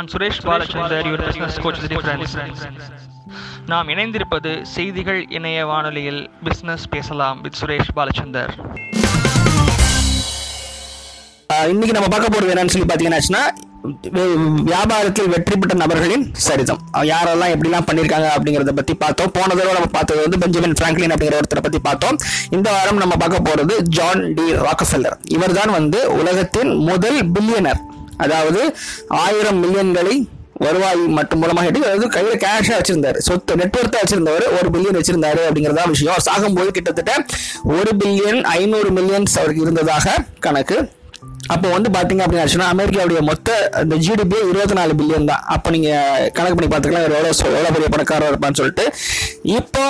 நான் 0.00 0.12
Suresh 0.12 0.38
Balachandar 0.48 1.06
your 1.06 1.22
business 1.24 1.56
coach 1.64 1.80
difference 1.90 2.34
நாம் 3.70 3.88
இணைந்திருப்பது 3.94 4.50
செய்திகள் 4.74 5.18
இணைய 5.36 5.58
வானொலியில் 5.70 6.20
பிசினஸ் 6.46 6.84
பேசலாம் 6.94 7.38
வித் 7.44 7.58
சுரேஷ் 7.60 7.90
பாலச்சந்தர். 7.96 8.52
இன்னைக்கு 11.72 11.96
நம்ம 11.96 12.08
பார்க்க 12.14 12.32
போறது 12.34 12.52
என்னன்னு 12.54 12.74
சொல்லி 12.74 12.88
பாத்தீங்கன்னா 12.92 13.42
வியாபாரத்தில் 14.70 15.30
வெற்றி 15.34 15.58
பெற்ற 15.58 15.76
நபர்களின் 15.82 16.24
சரிதம். 16.46 16.80
யாரெல்லாம் 17.12 17.52
எப்படிலாம் 17.56 17.88
பண்ணியிருக்காங்க 17.90 18.30
அப்படிங்கறத 18.36 18.74
பத்தி 18.80 18.96
பார்த்தோம். 19.04 19.34
போன 19.36 19.50
தடவை 19.52 19.76
நம்ம 19.78 19.92
பார்த்தது 19.98 20.24
வந்து 20.24 20.42
பெஞ்சமின் 20.44 20.78
பிராங்க்லின் 20.80 21.14
அப்படிங்கிற 21.16 21.42
ஒருத்தரை 21.42 21.64
பத்தி 21.68 21.82
பார்த்தோம். 21.90 22.18
இந்த 22.58 22.68
வாரம் 22.78 23.02
நம்ம 23.04 23.20
பார்க்க 23.24 23.46
போறது 23.50 23.76
ஜான் 23.98 24.26
டி 24.40 24.48
ராக்கஃபெல்லர். 24.66 25.20
இவர்தான் 25.36 25.76
வந்து 25.78 26.00
உலகத்தின் 26.22 26.74
முதல் 26.90 27.20
பில்லியனர் 27.36 27.82
அதாவது 28.24 28.60
ஆயிரம் 29.24 29.58
மில்லியன்களை 29.64 30.14
வருவாய் 30.64 31.02
மற்றும் 31.16 31.40
மூலமாக 31.42 31.68
எடுத்து 31.68 31.88
அதாவது 31.88 32.06
கேஷாக 32.14 32.38
கேஷா 32.44 32.78
வச்சிருந்தாரு. 32.78 33.18
சொத்து 33.26 33.52
நெட்ஒர்த்தாக 33.60 34.00
வச்சிருந்தவர். 34.04 34.46
ஒரு 34.58 34.68
பில்லியன் 34.74 34.98
வச்சிருந்தாரு 34.98 35.42
அப்படிங்கிறதா 35.48 35.84
விஷயம். 35.92 36.12
அவர் 36.14 36.26
சாகும்போது 36.28 36.70
கிட்டத்தட்ட 36.78 37.12
ஒரு 37.76 37.92
பில்லியன் 38.00 38.40
ஐநூறு 38.58 38.90
மில்லியன்ஸ் 38.98 39.36
அவருக்கு 39.40 39.64
இருந்ததாக 39.66 40.16
கணக்கு. 40.46 40.78
அப்போ 41.54 41.66
வந்து 41.76 41.88
பார்த்தீங்க 41.94 42.22
அப்படின்னு 42.24 42.68
அமெரிக்காவுடைய 42.74 43.20
மொத்த 43.30 43.56
இந்த 43.84 43.96
ஜிடிபி 44.04 44.38
இருபத்தி 44.50 44.76
நாலு 44.80 44.92
பில்லியன் 45.00 45.30
தான். 45.30 45.42
அப்போ 45.54 45.68
நீங்கள் 45.76 46.28
கணக்கு 46.36 46.56
பண்ணி 46.56 46.70
பார்த்துக்கலாம் 46.72 47.06
இவர் 47.06 47.18
எவ்வளோ 47.50 47.72
பெரிய 47.76 47.88
பணக்காரர் 47.94 48.30
இருப்பான்னு 48.32 48.60
சொல்லிட்டு. 48.60 48.86
இப்போ 49.58 49.84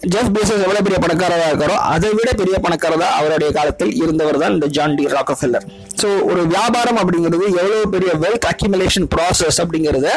ஜெஃப் 0.00 0.32
பேசஸ் 0.36 0.62
எவ்வளவு 0.64 0.84
பெரிய 0.86 0.98
பணக்காரராக 1.04 1.50
இருக்காரோ 1.50 1.76
அதை 1.92 2.10
விட 2.18 2.30
பெரிய 2.40 2.56
பணக்காரதா 2.64 3.08
அவருடைய 3.18 3.50
காலத்தில் 3.58 3.92
இருந்தவர் 4.02 4.40
தான் 4.42 4.54
இந்த 4.56 4.66
ஜான் 4.76 4.96
டி 4.98 5.04
ராக்கஃபெல்லர். 5.14 5.66
ஸோ 6.00 6.08
ஒரு 6.30 6.42
வியாபாரம் 6.52 7.00
அப்படிங்கிறது 7.02 7.46
எவ்வளவு 7.60 7.82
பெரிய 7.96 8.12
வெல்த் 8.24 8.48
அக்யூமுலேஷன் 8.52 9.08
ப்ராசஸ் 9.14 9.60
அப்படிங்கிறத 9.64 10.10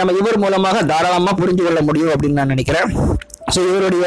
நம்ம 0.00 0.18
இவர் 0.20 0.42
மூலமாக 0.44 0.84
தாராளமா 0.92 1.34
புரிஞ்சு 1.42 1.64
கொள்ள 1.66 1.82
முடியும் 1.90 2.14
அப்படின்னு 2.14 2.40
நான் 2.42 2.54
நினைக்கிறேன். 2.56 2.88
ஸோ 3.54 3.60
இவருடைய 3.70 4.04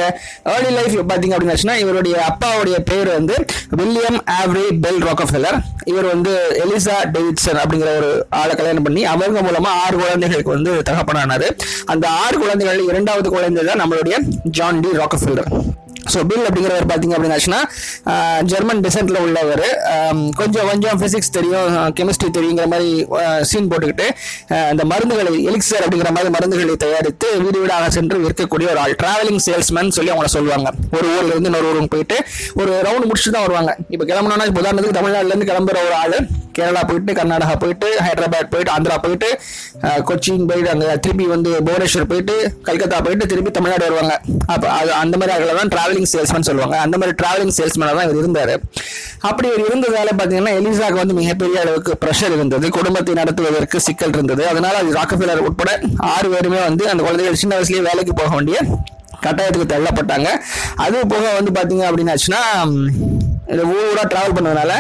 ஏர்லி 0.52 0.70
லைஃப் 0.76 0.94
பார்த்தீங்க 1.10 1.36
அப்படின்னு 1.38 1.74
இவருடைய 1.84 2.16
அப்பாவுடைய 2.30 2.78
பேர் 2.90 3.10
வந்து 3.18 3.36
வில்லியம் 3.80 4.20
ஆவ்ரி 4.38 4.64
பெல் 4.84 5.02
ராக்கஃபெல்லர். 5.08 5.58
இவர் 5.92 6.08
வந்து 6.12 6.32
எலிசா 6.64 6.96
டேவிட்சன் 7.16 7.60
அப்படிங்கிற 7.64 7.90
ஒரு 8.00 8.12
ஆளை 8.40 8.54
கல்யாணம் 8.60 8.86
பண்ணி 8.88 9.02
அவங்க 9.14 9.42
மூலமா 9.48 9.72
ஆறு 9.84 9.96
குழந்தைகளுக்கு 10.04 10.56
வந்து 10.56 10.72
தகப்பனானாரு. 10.90 11.50
அந்த 11.94 12.06
ஆறு 12.24 12.38
குழந்தைகள் 12.44 12.88
இரண்டாவது 12.92 13.28
குழந்தை 13.36 13.66
தான் 13.70 13.82
நம்மளுடைய 13.84 14.16
John 14.60 14.82
D 14.86 14.92
Rockefeller. 15.02 15.14
sexta-feira. 15.18 15.75
So 16.14 16.22
Bill 16.30 16.46
அப்படிங்கிறவர் 16.48 16.88
பார்த்தீங்க 16.92 17.18
அப்படின்னாச்சுன்னா 17.18 17.62
ஜெர்மன் 18.54 18.82
டிசென்ட்ல 18.88 19.18
உள்ளவர். 19.28 19.66
கொஞ்சம் 20.40 20.68
கொஞ்சம் 20.72 20.98
ஃபிசிக்ஸ் 21.02 21.36
தெரியும் 21.38 21.70
கெமிஸ்ட்ரி 22.00 22.32
தெரியுங்கிற 22.40 22.68
மாதிரி 22.76 22.90
சீன் 23.52 23.70
போட்டுக்கிட்டு 23.74 24.08
இந்த 24.72 24.84
அந்த 24.86 24.94
மருந்துகளை 24.94 25.32
எலிக்சர் 25.50 25.84
அப்படிங்கிற 25.84 26.10
மாதிரி 26.16 26.30
மருந்துகளை 26.36 26.74
தயாரித்து 26.84 27.28
வீடு 27.44 27.58
வீடாக 27.62 27.86
சென்று 27.98 28.18
விற்கக்கூடிய 28.24 28.68
ஒரு 28.74 28.80
ஆள். 28.84 28.94
டிராவலிங் 29.02 29.42
சேல்ஸ்மேன் 29.46 29.94
சொல்லி 29.98 30.12
அவங்கள 30.14 30.30
சொல்லுவாங்க. 30.38 30.70
ஒரு 30.98 31.06
ஊர்ல 31.16 31.32
இருந்து 31.34 31.50
இன்னொரு 31.52 31.68
ஊருக்கு 31.70 31.94
போயிட்டு 31.94 32.18
ஒரு 32.62 32.72
ரவுண்ட் 32.88 33.08
முடிச்சுட்டு 33.10 33.36
தான் 33.36 33.46
வருவாங்க. 33.48 33.72
இப்போ 33.94 34.06
கிளம்பணும்னா 34.10 34.48
உதாரணத்துக்கு 34.62 34.98
தமிழ்நாட்டிலேருந்து 35.00 35.50
கிளம்புற 35.52 35.80
ஒரு 35.88 35.96
ஆள் 36.02 36.18
கேரளா 36.58 36.82
போயிட்டு 36.90 37.14
கர்நாடகா 37.18 37.56
போயிட்டு 37.62 37.88
ஹைதராபாத் 38.04 38.52
போயிட்டு 38.52 38.72
ஆந்திரா 38.74 38.98
போயிட்டு 39.06 39.30
கொச்சின் 40.10 40.46
போயிட்டு 40.50 40.70
அங்கே 40.74 40.90
திருப்பி 41.06 41.26
வந்து 41.34 41.50
புவனேஸ்வர் 41.68 42.08
போயிட்டு 42.12 42.36
கல்கத்தா 42.68 43.00
போயிட்டு 43.08 43.26
திருப்பி 43.32 43.52
தமிழ்நாடு 43.58 43.84
வருவாங்க. 43.88 44.14
அப்போ 44.54 44.68
அது 44.78 44.92
அந்த 45.02 45.16
மாதிரி 45.20 45.34
ஆட்களை 45.36 45.56
தான் 45.62 45.74
டிராவலிங் 45.96 46.12
சேல்ஸ்மேன் 46.14 46.48
சொல்லுவாங்க. 46.48 46.78
அந்த 46.86 46.96
மாதிரி 47.00 47.16
டிராவலிங் 47.20 47.56
சேல்ஸ்மேனாக 47.58 47.96
தான் 47.98 48.08
இவர் 48.08 48.20
இருந்தார். 48.22 48.54
அப்படி 49.30 49.48
இவர் 49.52 49.68
இருந்ததால 49.68 50.10
பார்த்தீங்கன்னா 50.20 50.54
எலிசாக்கு 50.60 51.02
வந்து 51.04 51.18
மிகப்பெரிய 51.22 51.62
அளவுக்கு 51.64 51.94
ப்ரெஷர் 52.04 52.36
இருந்தது. 52.38 52.66
குடும்பத்தை 52.78 53.14
நடத்துவதற்கு 53.22 53.80
சிக்கல் 53.88 54.16
இருந்தது. 54.18 54.44
அதனால 54.52 54.74
அது 54.82 54.98
ராக்கஃபெல்லர் 55.00 55.46
உட்பட 55.50 55.72
ஆறு 56.16 56.30
பேருமே 56.34 56.62
வந்து 56.70 56.84
அந்த 56.92 57.02
குழந்தைகள் 57.08 57.42
சின்ன 57.44 57.56
வயசுலேயே 57.60 57.88
வேலைக்கு 57.90 58.16
போக 58.22 58.32
வேண்டிய 58.36 58.60
கட்டாயத்துக்கு 59.26 59.74
தள்ளப்பட்டாங்க. 59.74 60.30
அது 60.86 60.98
போக 61.14 61.26
வந்து 61.40 61.52
பார்த்தீங்க 61.58 61.84
அப்படின்னாச்சுன்னா 61.90 62.42
இந்த 63.54 63.64
ஊர் 63.74 64.00
ட்ராவல் 64.12 64.36
பண்ணதுனால 64.36 64.72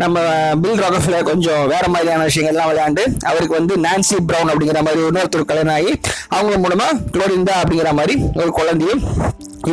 நம்ம 0.00 0.18
பில் 0.62 0.80
ராகஃபில் 0.82 1.26
கொஞ்சம் 1.28 1.62
வேற 1.72 1.84
மாதிரியான 1.94 2.26
விஷயங்கள்லாம் 2.28 2.70
விளையாண்டு 2.70 3.02
அவருக்கு 3.30 3.54
வந்து 3.58 3.74
நான்சி 3.86 4.16
ப்ரௌன் 4.28 4.50
அப்படிங்கிற 4.52 4.80
மாதிரி 4.86 5.06
இன்னொருத்தர் 5.08 5.50
கல்யாணம் 5.50 5.76
ஆகி 5.78 5.92
அவங்க 6.36 6.56
மூலமாக 6.64 6.98
குளோரிந்தா 7.14 7.56
அப்படிங்கிற 7.62 7.92
மாதிரி 8.00 8.16
ஒரு 8.42 8.50
குழந்தையும் 8.58 9.02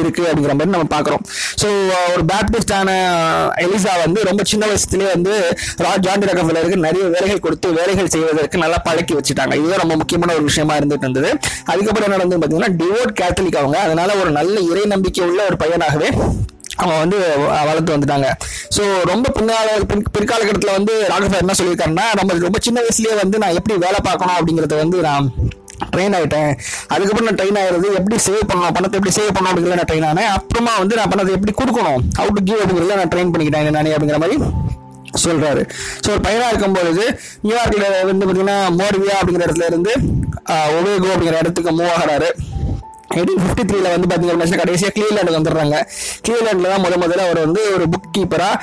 இருக்கு 0.01 0.23
அப்படிங்கிற 0.27 0.53
மாதிரி 0.57 0.73
நம்ம 0.75 0.89
பார்க்குறோம். 0.95 1.23
ஸோ 1.61 1.67
ஒரு 2.13 2.23
பேப்டிஸ்டான 2.31 2.89
எலிசா 3.65 3.93
வந்து 4.05 4.19
ரொம்ப 4.29 4.41
சின்ன 4.51 4.65
வயசுலேயே 4.71 5.09
வந்து 5.15 5.33
ராஜ் 5.85 6.03
ஜாண்டி 6.07 6.25
நிறைய 6.87 7.05
வேலைகள் 7.15 7.43
கொடுத்து 7.45 7.67
வேலைகள் 7.79 8.11
செய்வதற்கு 8.15 8.63
நல்லா 8.65 8.79
பழக்கி 8.87 9.15
வச்சுட்டாங்க. 9.19 9.53
இதுதான் 9.61 9.83
ரொம்ப 9.83 9.95
முக்கியமான 10.01 10.33
ஒரு 10.39 10.45
விஷயமா 10.49 10.75
இருந்துட்டு 10.79 11.07
இருந்தது. 11.07 11.31
அதுக்கப்புறம் 11.71 12.07
என்ன 12.09 12.21
வந்து 12.23 12.37
பார்த்தீங்கன்னா 12.37 12.73
டிவோட் 12.81 13.17
கேத்தலிக் 13.21 13.61
அவங்க 13.61 13.79
அதனால 13.87 14.15
ஒரு 14.21 14.31
நல்ல 14.39 14.55
இறை 14.71 14.85
நம்பிக்கை 14.95 15.23
உள்ள 15.29 15.41
ஒரு 15.49 15.57
பையனாகவே 15.63 16.09
அவங்க 16.79 16.97
வந்து 17.03 17.17
வளர்த்து 17.67 17.95
வந்துட்டாங்க. 17.95 18.27
ஸோ 18.75 18.81
ரொம்ப 19.11 19.31
பின்னால 19.37 19.69
பின் 19.91 20.03
பிற்காலகட்டத்தில் 20.15 20.75
வந்து 20.77 20.93
ராகவர் 21.11 21.43
என்ன 21.43 21.55
சொல்லியிருக்காருன்னா 21.59 22.05
நம்ம 22.19 22.37
ரொம்ப 22.47 22.59
சின்ன 22.67 22.81
வயசுலேயே 22.85 23.15
வந்து 23.21 23.37
நான் 23.43 23.57
எப்படி 23.59 23.77
வேலை 23.85 24.01
பார்க்கணும் 24.09 24.37
அப்படிங்கறத 24.39 24.77
வந்து 24.83 24.99
நான் 25.09 25.27
ட்ரெயின் 25.93 26.15
ஆகிட்டேன் 26.17 26.51
அதுக்கப்புறம் 26.93 27.27
நான் 27.29 27.39
ட்ரெயின் 27.41 27.59
ஆகிறது 27.61 27.87
எப்படி 27.99 28.17
சேவ் 28.27 28.43
பண்ணணும் 28.49 28.75
பணத்தை 28.77 28.97
எப்படி 28.99 29.13
சேவ் 29.17 29.31
பண்ணணும் 29.35 29.51
அப்படிங்கிறத 29.51 29.79
நான் 29.81 29.89
ட்ரெயின் 29.91 30.07
ஆனேன். 30.11 30.31
அப்புறமா 30.37 30.73
வந்து 30.81 30.97
நான் 30.99 31.11
பணத்தை 31.13 31.33
எப்படி 31.37 31.53
கொடுக்கணும் 31.61 32.01
அவுட் 32.21 32.37
டு 32.39 32.43
கிவ் 32.49 32.61
அப்படிங்கிறத 32.63 32.97
நான் 33.01 33.13
ட்ரெயின் 33.15 33.31
பண்ணிக்கிட்டேன் 33.35 33.77
நானே 33.77 33.93
அப்படிங்கிற 33.95 34.19
மாதிரி 34.25 34.37
சொல்றாரு. 35.23 35.61
ஸோ 36.03 36.07
ஒரு 36.13 36.21
பையனா 36.25 36.47
இருக்கும்பொழுது 36.51 37.03
நியூயார்க்கில் 37.45 37.85
வந்து 38.09 38.25
பார்த்தீங்கன்னா 38.25 38.57
மோர்வியா 38.79 39.15
அப்படிங்கிற 39.19 39.45
இடத்துல 39.47 39.69
இருந்து 39.71 39.91
ஒவேகோ 40.77 41.09
அப்படிங்கிற 41.13 41.37
இடத்துக்கு 41.43 41.71
மூவ் 41.79 41.93
ஆகிறாரு. 41.95 42.29
எயிட்டீன் 43.15 43.41
ஃபிஃப்டி 43.41 43.63
த்ரீல 43.69 43.91
வந்து 43.93 44.07
பார்த்தீங்க 44.09 44.33
அப்படின்னா 44.33 44.59
கடைசியாக 44.61 44.93
கிளீலாண்டுக்கு 44.95 45.39
வந்துடுறாங்க. 45.39 45.75
கிளீலாண்டில் 46.25 46.71
தான் 46.73 46.83
முத 46.85 46.95
முதல்ல 47.03 47.25
அவர் 47.27 47.39
வந்து 47.45 47.61
ஒரு 47.75 47.85
புக் 47.93 48.09
கீப்பராக 48.15 48.55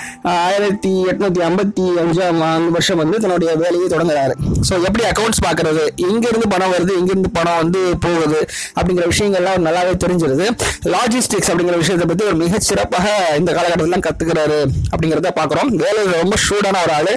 ஆயிரத்தி 0.47 0.93
எட்நூத்தி 1.11 1.41
ஐம்பத்தி 1.49 1.87
அஞ்சாம் 2.03 2.41
ஆண்டு 2.49 2.71
வருஷம் 2.77 3.01
வந்து 3.03 3.17
தன்னுடைய 3.25 3.53
வேலையை 3.63 3.87
தொடங்குறாரு. 3.95 4.35
ஸோ 4.69 4.75
எப்படி 4.89 5.05
அக்கௌண்ட்ஸ் 5.11 5.43
பார்க்கறது? 5.47 5.85
எங்கேருந்து 6.09 6.49
பணம் 6.55 6.75
வருது? 6.75 6.93
எங்கேருந்து 7.01 7.33
பணம் 7.39 7.59
வந்து 7.63 7.83
போகுது? 8.07 8.41
அப்படிங்கிற 8.79 9.07
விஷயங்கள்லாம் 9.13 9.67
நல்லாவே 9.69 9.95
தெரிஞ்சிருது. 10.05 10.47
லாஜிஸ்டிக்ஸ் 10.95 11.51
அப்படிங்கிற 11.53 11.79
விஷயத்தை 11.83 12.09
பற்றி 12.13 12.27
ஒரு 12.31 12.39
மிக 12.45 12.61
சிறப்பாக 12.71 13.09
இந்த 13.41 13.51
காலகட்டத்தில் 13.59 14.07
கற்றுக்கிறாரு 14.09 14.61
அப்படிங்கிறத 14.93 15.33
பார்க்குறோம். 15.41 15.71
வேலையில் 15.85 16.21
ரொம்ப 16.23 16.39
ஷூடான 16.47 16.83
ஒரு 16.85 16.95
ஆள். 16.99 17.13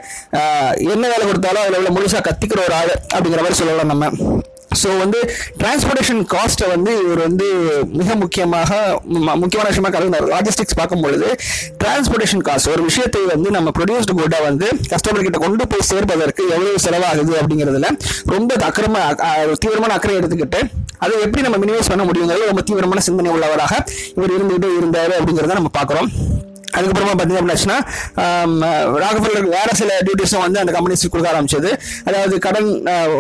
என்ன 0.96 1.04
வேலை 1.14 1.24
கொடுத்தாலும் 1.30 1.64
அதில் 1.64 1.80
உள்ள 1.82 1.92
முழுசாக 1.98 2.24
கற்றுக்கிற 2.30 2.62
ஒரு 2.68 2.78
ஆள் 2.82 2.94
அப்படிங்கிற 3.16 3.42
மாதிரி 3.46 3.62
சொல்லலாம் 3.64 3.94
நம்ம. 3.94 4.37
ஸோ 4.82 4.90
வந்து 4.98 5.20
டிரான்ஸ்போர்ட்டேஷன் 5.62 6.22
காஸ்ட்டை 6.34 6.68
வந்து 6.74 6.92
இவர் 7.04 7.22
வந்து 7.26 7.48
மிக 8.00 8.16
முக்கியமாக 8.24 8.72
முக்கியமான 9.42 9.68
விஷயமா 9.72 9.92
கலந்தார் 9.96 10.28
லாஜிஸ்டிக்ஸ் 10.34 10.78
பார்க்கும் 10.80 11.04
பொழுது 11.06 11.28
டிரான்ஸ்போர்ட்டேஷன் 11.84 12.44
காஸ்ட் 12.48 12.72
ஒரு 12.74 12.84
விஷயத்தை 12.84 13.22
வந்து 13.34 13.52
நம்ம 13.52 13.72
ப்ரொடியூஸ்டு 13.78 14.18
குட்டை 14.20 14.42
வந்து 14.50 14.68
கஸ்டமர் 14.94 15.28
கிட்ட 15.28 15.40
கொண்டு 15.46 15.68
போய் 15.68 15.88
சேர்ப்பதற்கு 15.92 16.44
எவ்வளவு 16.56 16.84
செலவாகுது 16.88 17.36
அப்படிங்கிறதுல 17.42 17.90
ரொம்ப 18.36 18.60
அக்கிரம 18.70 19.04
தீவிரமான 19.64 19.94
அக்கறை 19.94 20.18
எடுத்துக்கிட்டு 20.20 20.62
அதை 20.98 21.16
எப்படி 21.26 21.42
நம்ம 21.46 21.58
மினிமைஸ் 21.64 21.92
பண்ண 21.92 22.04
முடியுங்கிறது 22.04 22.50
ரொம்ப 22.52 22.62
தீவிரமான 22.62 23.02
சிந்தனை 23.08 23.32
உள்ளவராக 23.34 23.74
இவர் 24.16 24.36
இருந்துகிட்டே 24.38 24.70
இருந்தார் 24.78 25.14
அப்படிங்கிறத 25.18 25.58
நம்ம 25.60 25.72
பார்க்குறோம். 25.78 26.10
அதுக்கப்புறமா 26.76 27.14
பார்த்தீங்க 27.18 27.40
அப்படின்னாச்சுன்னா 27.42 27.78
ராகஃபெல்லருக்கு 29.04 29.56
வேற 29.58 29.70
சில 29.82 29.92
டியூட்டிஸும் 30.08 30.44
வந்து 30.46 30.62
அந்த 30.62 30.72
கம்பெனிஸ் 30.78 31.06
கொடுக்க 31.14 31.30
ஆரம்பிச்சது. 31.34 31.70
அதாவது 32.10 32.36
கடன் 32.48 32.70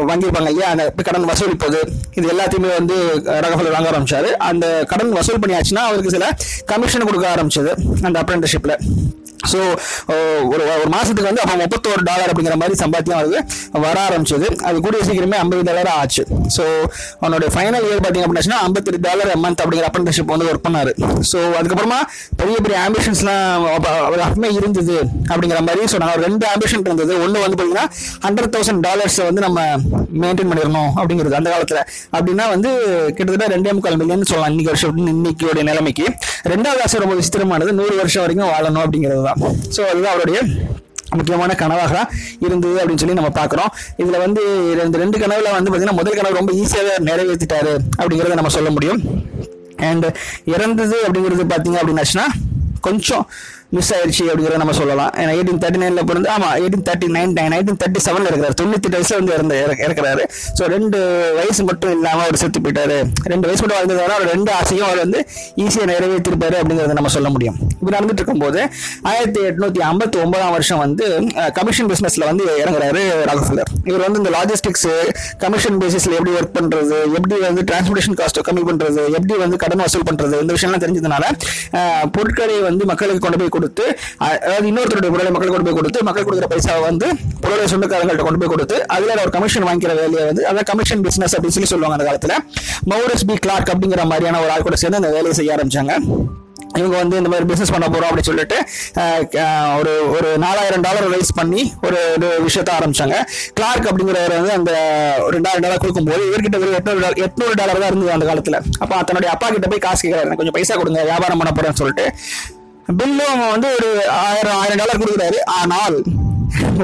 வாங்கியிருப்பாங்க 0.10 0.52
இல்லையா? 0.54 0.70
அந்த 0.76 0.86
கடன் 1.10 1.28
வசூலிப்பது 1.32 1.80
இது 2.18 2.26
எல்லாத்தையுமே 2.34 2.72
வந்து 2.80 2.98
ராகஃபெல்லர் 3.44 3.76
வாங்க 3.78 3.90
ஆரம்பிச்சாரு. 3.94 4.32
அந்த 4.52 4.66
கடன் 4.94 5.16
வசூல் 5.20 5.42
பண்ணியாச்சுன்னா 5.44 5.86
அவருக்கு 5.90 6.16
சில 6.18 6.28
கமிஷன் 6.74 7.08
கொடுக்க 7.10 7.28
ஆரம்பிச்சது 7.36 7.74
அந்த 8.08 8.18
அப்ரெண்டிஷிப்ல 8.24 8.76
ஸோ 9.52 9.60
ஒரு 10.54 10.64
ஒரு 10.82 10.90
மாதத்துக்கு 10.94 11.30
வந்து 11.30 11.42
அப்போ 11.44 11.56
முப்பத்தோரு 11.64 12.02
டாலர் 12.10 12.30
அப்படிங்கிற 12.32 12.56
மாதிரி 12.62 12.76
சம்பாத்தியம் 12.84 13.20
அது 13.24 13.36
வர 13.86 13.96
ஆரம்பிச்சது. 14.08 14.48
அது 14.68 14.78
கூடிய 14.86 15.02
சீக்கிரமே 15.08 15.38
ஐம்பது 15.44 15.62
டாலர் 15.70 15.90
ஆச்சு. 16.00 16.24
ஸோ 16.56 16.64
அவனுடைய 17.22 17.50
ஃபைனல் 17.56 17.86
இயர் 17.88 18.02
பார்த்தீங்க 18.06 18.28
அப்படின்னா 18.28 18.60
ஐம்பத்தெட்டு 18.68 19.02
டாலர் 19.08 19.32
மந்த் 19.44 19.62
அப்படிங்கிற 19.64 19.88
அப்ரண்டர்ஷிப் 19.90 20.34
வந்து 20.34 20.48
ஒர்க் 20.52 20.66
பண்ணார். 20.68 20.92
ஸோ 21.32 21.38
அதுக்கப்புறமா 21.60 22.00
பெரிய 22.42 22.58
பெரிய 22.66 22.78
ஆம்பிஷன்ஸ்லாம் 22.88 23.66
அவர் 24.08 24.24
அப்பமே 24.28 24.50
இருந்தது 24.60 24.98
அப்படிங்கிற 25.32 25.62
மாதிரி 25.68 25.86
ஸோ 25.94 26.00
நாங்கள் 26.04 26.24
ரெண்டு 26.28 26.48
ஆம்பிஷன் 26.54 26.86
இருந்தது. 26.88 27.14
ஒன்று 27.26 27.44
வந்து 27.46 27.58
பார்த்தீங்கன்னா 27.60 27.88
ஹண்ட்ரட் 28.26 28.54
தௌசண்ட் 28.56 28.84
டாலர்ஸை 28.88 29.26
வந்து 29.30 29.44
நம்ம 29.48 29.60
மெயின்டைன் 30.24 30.52
பண்ணிடணும் 30.52 30.92
அப்படிங்கிறது 31.00 31.40
அந்த 31.40 31.50
காலத்தில். 31.56 31.82
அப்படின்னா 32.18 32.48
வந்து 32.56 32.72
கிட்டத்தட்ட 33.18 33.48
ரெண்டே 33.56 33.74
முக்கால் 33.78 34.00
மில்லியன் 34.02 34.30
சொல்லலாம். 34.34 34.52
இன்னைக்கு 34.54 34.74
வருஷம் 34.74 35.02
இன்னைக்கு 35.16 35.64
நிலைமைக்கு. 35.72 36.08
ரெண்டாவது 36.54 36.82
ஆசை 36.88 37.00
ரொம்ப 37.06 37.16
விசித்திரமானது. 37.22 37.72
நூறு 37.80 37.96
வருஷம் 38.02 38.24
வரைக்கும் 38.26 38.52
வாழணும் 38.54 38.84
அப்படிங்கிறது 38.86 39.24
தான் 39.30 39.40
ஸோ 39.76 39.82
அதுதான் 39.92 40.14
அவருடைய 40.16 40.40
முக்கியமான 41.18 41.52
கனவாக 41.60 41.96
இருந்தது 42.46 42.78
அப்படின்னு 42.80 43.02
சொல்லி 43.02 43.18
நம்ம 43.20 43.30
பார்க்குறோம். 43.40 43.72
இதில் 44.02 44.24
வந்து 44.24 44.42
இந்த 44.86 44.98
ரெண்டு 45.04 45.18
கனவுல 45.22 45.52
வந்து 45.56 45.70
பார்த்திங்கன்னா 45.72 46.00
முதல் 46.00 46.18
கனவு 46.20 46.40
ரொம்ப 46.40 46.54
ஈஸியாக 46.62 46.98
நிறைவேற்றிட்டாரு 47.10 47.74
அப்படிங்கிறத 48.00 48.38
நம்ம 48.40 48.52
சொல்ல 48.58 48.70
முடியும். 48.70 49.00
அண்ட் 49.90 50.08
இறந்தது 50.54 50.98
அப்படிங்கிறது 51.08 51.46
பார்த்தீங்க 51.54 51.80
அப்படின்னாச்சுன்னா 51.82 52.28
கொஞ்சம் 52.88 53.24
மிஸ் 53.76 53.92
ஆயிடுச்சு 53.96 54.24
அப்படிங்கிறத 54.30 54.60
நம்ம 54.62 54.74
சொல்லலாம். 54.80 55.12
ஏன்னா 55.22 55.32
எயிட்டீன் 55.38 55.62
தேர்ட்டி 55.64 55.80
நைன்ல 55.82 56.02
பிறந்து 56.10 56.30
ஆமா 56.34 56.50
eighteen 56.60 56.86
thirty 56.90 57.08
nine 57.16 57.34
nineteen 57.54 57.80
thirty 57.82 58.02
செவன்ல 58.06 58.30
இருக்கிறார். 58.32 58.56
தொண்ணூத்தி 58.60 58.90
வயசுல 58.94 59.18
வந்து 59.22 59.34
இறந்து 59.38 59.56
இறக்குறாரு. 59.86 60.24
ஸோ 60.58 60.66
ரெண்டு 60.76 61.00
வயசு 61.40 61.62
மட்டும் 61.70 61.92
இல்லாம 61.96 62.22
அவர் 62.28 62.40
செத்து 62.44 62.60
போயிட்டாரு. 62.66 62.98
ரெண்டு 63.34 63.46
வயசு 63.48 63.62
மட்டும் 63.64 63.78
வாழ்ந்ததுனால 63.80 64.14
அவர் 64.18 64.32
ரெண்டு 64.36 64.52
ஆசையும் 64.60 64.86
அவர் 64.90 65.02
வந்து 65.06 65.20
ஈஸியாக 65.64 65.88
நிறைவேற்றிருப்பாரு 65.92 66.58
அப்படிங்கிறத 66.62 66.96
நம்ம 67.00 67.12
சொல்ல 67.18 67.32
முடியும். 67.36 67.58
இப்படி 67.80 67.96
நடந்துட்டு 67.98 68.22
இருக்கும்போது 68.22 68.62
ஆயிரத்தி 69.12 69.42
எட்நூத்தி 69.50 69.84
ஐம்பத்தி 69.90 70.20
ஒன்பதாம் 70.26 70.54
வருஷம் 70.58 70.82
வந்து 70.86 71.06
கமிஷன் 71.60 71.90
பிசினஸ்ல 71.92 72.26
வந்து 72.32 72.46
இறங்குறாரு 72.62 73.04
ராகஃபில்லர் 73.32 73.72
இவர் 73.90 74.06
வந்து 74.08 74.22
இந்த 74.24 74.34
லாஜிஸ்டிக்ஸ் 74.38 74.88
கமிஷன் 75.44 75.80
பேசிஸ்ல 75.84 76.16
எப்படி 76.20 76.34
ஒர்க் 76.40 76.56
பண்றது 76.60 76.98
எப்படி 77.18 77.36
வந்து 77.50 77.64
டிரான்ஸ்போர்டேஷன் 77.72 78.18
காஸ்ட் 78.22 78.42
கம்மி 78.50 78.66
பண்றது 78.72 79.04
எப்படி 79.18 79.38
வந்து 79.46 79.62
கடன் 79.66 79.84
வசூல் 79.86 80.08
பண்றது 80.12 80.42
இந்த 80.46 80.54
விஷயம்லாம் 80.58 80.86
தெரிஞ்சதுனால 80.86 81.24
பொருட்களை 82.16 82.58
வந்து 82.70 82.84
மக்களுக்கு 82.94 83.24
கொண்டு 83.28 83.40
போய் 83.42 83.54
கொடுத்து 83.58 83.86
அதாவது 84.28 84.70
இன்னொருத்தருடைய 84.72 85.12
பொருளை 85.16 85.32
மக்களுக்கு 85.36 85.58
கொண்டு 85.58 85.70
போய் 85.70 85.80
கொடுத்து 85.80 86.06
மக்கள் 86.10 86.28
கொடுக்குற 86.30 86.50
பைசாவை 86.54 86.82
வந்து 86.90 87.10
பொருளை 87.46 87.68
சொந்தக்காரங்கள்ட்ட 87.74 88.26
கொண்டு 88.30 88.42
போய் 88.44 88.54
கொடுத்து 88.56 88.80
அதில் 88.96 89.24
ஒரு 89.26 89.34
கமிஷன் 89.38 89.68
வாங்கிக்கிற 89.70 89.96
வேலையை 90.02 90.26
வந்து 90.32 90.46
அதாவது 90.50 90.70
கமிஷன் 90.72 91.06
பிஸ்னஸ் 91.08 91.36
அப்படின்னு 91.38 91.58
சொல்லி 91.58 91.72
சொல்லுவாங்க 91.74 91.98
அந்த 91.98 92.08
காலத்தில். 92.10 92.36
மௌரஸ் 92.94 93.28
பி 93.30 93.38
கிளார்க் 93.46 93.72
அப்படிங்கிற 93.76 94.04
மாதிரியான 94.14 94.42
ஒரு 94.46 94.52
ஆள் 94.56 94.68
கூட 94.68 94.78
சேர்ந்து 94.82 95.02
அந்த 95.02 95.14
வேலையை 95.18 95.36
செய்ய 95.40 95.56
ஆரம்பிச்சாங்க. 95.58 95.94
இவங்க 96.80 96.96
வந்து 97.02 97.20
இந்த 97.20 97.30
மாதிரி 97.32 97.48
பிசினஸ் 97.50 97.72
பண்ண 97.74 97.86
போறோம் 97.92 98.08
அப்படின்னு 98.10 98.30
சொல்லிட்டு 98.30 98.58
ஒரு 99.80 99.94
ஒரு 100.16 100.30
நாலாயிரம் 100.44 100.84
டாலர் 100.86 101.08
ரைஸ் 101.14 101.32
பண்ணி 101.40 101.62
ஒரு 101.88 102.00
ஒரு 102.16 102.28
விஷயத்த 102.48 102.72
ஆரம்பிச்சாங்க. 102.78 103.16
கிளார்க் 103.60 103.88
அப்படிங்கிறவர் 103.92 104.36
வந்து 104.40 104.54
அந்த 104.58 104.74
ஒரு 105.26 105.34
ரெண்டாயிரம் 105.38 105.66
டாலர் 105.66 105.82
கொடுக்கும்போது 105.84 106.26
இவர்கிட்ட 106.30 106.60
ஒரு 106.64 106.76
எட்நூறு 106.80 107.00
டாலர் 107.02 107.24
எட்நூறு 107.28 107.56
டாலர் 107.62 107.82
தான் 107.82 107.92
இருந்தது 107.92 108.16
அந்த 108.18 108.28
காலத்துல. 108.32 108.60
அப்ப 108.84 109.02
தன்னுடைய 109.10 109.32
அப்பா 109.36 109.50
கிட்ட 109.56 109.70
போய் 109.74 109.86
காசு 109.88 110.04
கேட்கறாரு 110.04 110.40
கொஞ்சம் 110.42 110.58
பைசா 110.60 110.78
கொடுங்க 110.82 111.04
வியாபாரம் 111.12 111.42
பண்ண 111.44 111.54
போறேன்னு 111.60 111.82
சொல்லிட்டு. 111.84 112.08
பில்லும் 113.00 113.32
அவன் 113.34 113.52
வந்து 113.56 113.70
ஒரு 113.78 113.90
ஆயிரம் 114.26 114.58
ஆயிரம் 114.62 114.80
டாலர் 114.82 115.02
கொடுக்குறாரு. 115.02 115.40
ஆனால் 115.60 115.98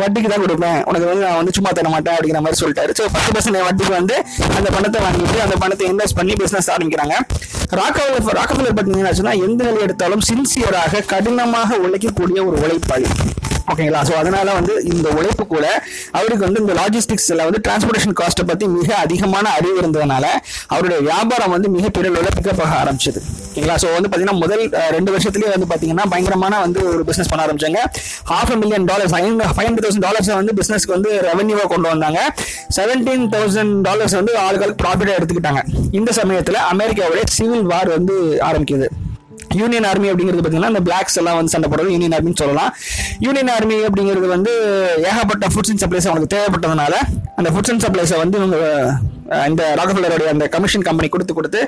வட்டிக்கு 0.02 0.30
தான் 0.32 0.44
கொடுப்பேன். 0.44 0.80
உனக்கு 0.90 1.06
வந்து 1.10 1.24
நான் 1.26 1.38
வந்து 1.40 1.54
சும்மா 1.58 1.72
தர 1.78 1.90
மாட்டேன் 1.94 2.16
அப்படிங்கிற 2.16 2.40
மாதிரி 2.46 2.60
சொல்லிட்டாரு. 2.62 2.92
ஸோ 3.00 3.04
பத்து 3.16 3.32
பர்சன்ட் 3.36 3.60
வட்டிக்கு 3.68 3.94
வந்து 4.00 4.16
அந்த 4.58 4.70
பணத்தை 4.76 5.00
வாங்கிட்டு 5.06 5.38
அந்த 5.46 5.56
பணத்தை 5.64 5.86
இன்வெஸ்ட் 5.92 6.18
பண்ணி 6.20 6.34
பிஸ்னஸ் 6.42 6.70
ஆரம்பிக்கிறாங்க. 6.76 7.16
ராக்கவலர் 7.80 8.38
ராக்கவலர் 8.40 8.76
பார்த்தீங்கன்னா 8.80 9.34
எந்த 9.48 9.62
நிலை 9.68 9.82
எடுத்தாலும் 9.88 10.26
சின்சியராக 10.30 11.04
கடினமாக 11.14 11.80
உழைக்கக்கூடிய 11.86 12.40
ஒரு 12.50 12.58
உழைப்பாளி. 12.66 13.10
ஓகேங்களா? 13.72 14.00
ஸோ 14.08 14.14
அதனால 14.22 14.48
வந்து 14.58 14.74
இந்த 14.92 15.08
உழைப்பு 15.18 15.44
கூட 15.54 15.66
அவருக்கு 16.18 16.46
வந்து 16.48 16.62
இந்த 16.64 16.74
லாஜிஸ்டிக்ஸில் 16.80 17.44
வந்து 17.48 17.60
டிரான்ஸ்போர்டேஷன் 17.66 18.16
காஸ்ட்டை 18.20 18.46
பற்றி 18.50 18.66
மிக 18.78 18.90
அதிகமான 19.06 19.46
அறிவு 19.58 19.78
இருந்ததுனால 19.82 20.26
அவருடைய 20.74 21.00
வியாபாரம் 21.08 21.54
வந்து 21.56 21.70
மிக 21.76 21.90
பெரிய 21.98 22.12
பிக்கப் 22.38 22.62
ஆக 22.66 22.74
ஆரம்பிச்சது. 22.84 23.20
ஓகேங்களா? 23.50 23.76
ஸோ 23.84 23.88
வந்து 23.96 24.10
பார்த்தீங்கன்னா 24.10 24.40
முதல் 24.44 24.64
ரெண்டு 24.96 25.12
வருஷத்துலேயே 25.16 25.52
வந்து 25.56 25.68
பார்த்தீங்கன்னா 25.72 26.06
பயங்கரமான 26.14 26.60
வந்து 26.66 26.82
ஒரு 26.92 27.02
பிஸ்னஸ் 27.10 27.32
பண்ண 27.32 27.46
ஆரம்பிச்சாங்க. 27.46 27.82
Half 28.32 28.52
a 28.56 28.58
million 28.64 28.88
dollars 28.92 29.14
five 29.16 29.28
hundred 29.68 29.88
thousand 29.88 30.06
டாலர்ஸை 30.08 30.36
வந்து 30.42 30.56
பிஸ்னஸ்க்கு 30.60 30.96
வந்து 30.98 31.12
ரெவன்யூவாக 31.30 31.70
கொண்டு 31.76 31.90
வந்தாங்க. 31.94 32.20
செவன்டீன் 32.80 33.26
தௌசண்ட் 33.36 33.76
டாலர்ஸ் 33.88 34.18
வந்து 34.22 34.36
ஆளுகளுக்கு 34.46 34.82
ப்ராஃபிட்டாக 34.84 35.18
எடுத்துக்கிட்டாங்க. 35.20 35.64
இந்த 36.00 36.12
சமயத்தில் 36.22 36.60
அமெரிக்காவுடைய 36.74 37.26
சிவில் 37.38 37.68
வார் 37.74 37.92
வந்து 37.98 38.18
ஆரம்பிக்குது. 38.50 38.90
யூனியன் 39.60 39.88
ஆர்மி 39.92 40.10
அப்படிங்கிறது 40.12 40.42
பார்த்தீங்கன்னா 40.42 40.72
இந்த 40.74 40.84
பிளாக்ஸ் 40.88 41.18
எல்லாம் 41.22 41.38
வந்து 41.40 41.54
சண்டை 41.56 41.70
போடுறது 41.70 41.96
யூனியன் 41.96 42.16
ஆர்மின்னு 42.18 42.42
சொல்லலாம். 42.44 42.72
யூனியன் 43.20 43.52
ஆர்மி 43.56 43.78
அப்படிங்கிறது 43.88 44.28
வந்து 44.28 44.54
ஏகப்பட்ட 45.10 45.48
ஃபுட்ஸ் 45.54 45.72
அண்ட் 45.74 45.84
சப்ளைஸ் 45.84 46.08
அவங்களுக்கு 46.10 46.36
தேவைப்பட்டதுனால 46.36 46.94
அந்த 47.36 47.50
ஃபுட்ஸ் 47.52 47.72
அண்ட் 47.72 47.86
சப்ளைஸை 47.86 48.18
வந்து 48.24 48.38
இவங்க 48.38 48.58
இந்த 49.50 49.64
ராகஃபில்லருடைய 49.80 50.30
அந்த 50.36 50.46
கமிஷன் 50.56 50.86
கம்பெனி 50.88 51.08
கொடுத்து 51.16 51.34
கொடுத்து 51.40 51.60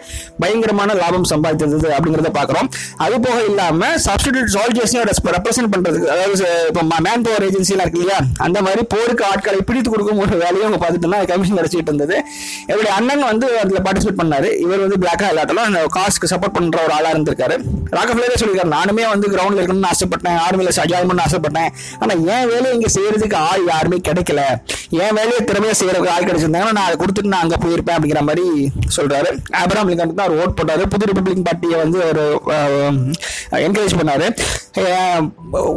பயங்கரமான 0.44 0.94
லாபம் 1.01 1.27
சம்பாதித்தது 1.33 1.89
அப்படிங்கிறத 1.97 2.31
பார்க்குறோம். 2.39 2.69
அது 3.06 3.15
போக 3.25 3.38
இல்லாம 3.50 3.89
சப்ஸ்டிடியூட் 4.07 4.51
சால்ஜர்ஸையும் 4.56 5.06
ரெப்ரசென்ட் 5.38 5.71
பண்றதுக்கு 5.73 6.12
அதாவது 6.15 6.45
இப்போ 6.69 6.83
மேன் 7.07 7.25
பவர் 7.27 7.45
ஏஜென்சிலாம் 7.50 7.85
இருக்கு 7.88 8.01
இல்லையா? 8.03 8.19
அந்த 8.47 8.57
மாதிரி 8.67 8.83
போருக்கு 8.94 9.25
ஆட்களை 9.31 9.62
பிடித்து 9.69 9.89
கொடுக்கும் 9.94 10.21
ஒரு 10.25 10.41
வேலையை 10.44 10.63
அவங்க 10.67 10.79
பார்த்துட்டோம்னா 10.83 11.21
கமிஷன் 11.33 11.59
கிடைச்சிட்டு 11.59 11.91
இருந்தது. 11.91 12.17
இவருடைய 12.69 12.94
அண்ணன் 13.00 13.25
வந்து 13.31 13.47
அதில் 13.63 13.83
பார்ட்டிசிபேட் 13.88 14.21
பண்ணாரு. 14.21 14.50
இவர் 14.65 14.83
வந்து 14.85 15.00
பிளாக்காக 15.03 15.31
இல்லாட்டாலும் 15.33 15.67
அந்த 15.69 15.81
காஸ்க்கு 15.97 16.31
சப்போர்ட் 16.33 16.56
பண்ற 16.57 16.79
ஒரு 16.85 16.94
ஆளாக 16.97 17.13
இருந்திருக்காரு. 17.15 17.57
ராகஃபில்லரே 17.97 18.38
சொல்லியிருக்காரு 18.41 18.73
நானுமே 18.77 19.03
வந்து 19.13 19.27
கிரவுண்ட்ல 19.33 19.62
இருக்கணும்னு 19.62 19.91
ஆசைப்பட்டேன். 19.94 20.38
ஆர்மியில் 20.45 20.73
ஜாயின் 20.91 21.09
பண்ண 21.12 21.21
ஆசைப்பட்டேன். 21.27 21.69
ஆனால் 22.01 22.17
என் 22.35 22.47
வேலையை 22.51 22.71
இங்கே 22.77 22.89
செய்யறதுக்கு 22.95 23.38
ஆள் 23.50 23.63
யாருமே 23.73 23.97
கிடைக்கல. 24.07 24.41
என் 25.03 25.15
வேலையை 25.19 25.39
திறமையாக 25.50 25.77
செய்யறதுக்கு 25.79 26.12
ஆள் 26.15 26.27
கிடைச்சிருந்தாங்கன்னா 26.27 26.75
நான் 26.77 26.88
அதை 26.88 26.97
கொடுத்துட்டு 27.03 27.31
நான் 27.33 27.44
அங்கே 27.45 27.54
போயிருப்பேன் 27.63 27.95
அப்படிங்கிற 27.97 28.21
மாதிரி 28.29 28.45
சொல்கிறாரு 28.97 29.29
ஆப்ரஹாம் 29.61 29.89
லிங்கன் 29.91 30.13
தான் 30.19 30.27
அவர் 30.27 30.41
ஓட் 30.43 30.57
போட்டார். 30.59 30.83
புது 30.93 31.09
ரிப்பப்ளிக் 31.11 31.47
பார்ட்டியை 31.47 31.77
வந்து 31.83 31.99
ஒரு 32.09 32.23
என்கரேஜ் 33.67 33.97
பண்ணார். 33.99 34.27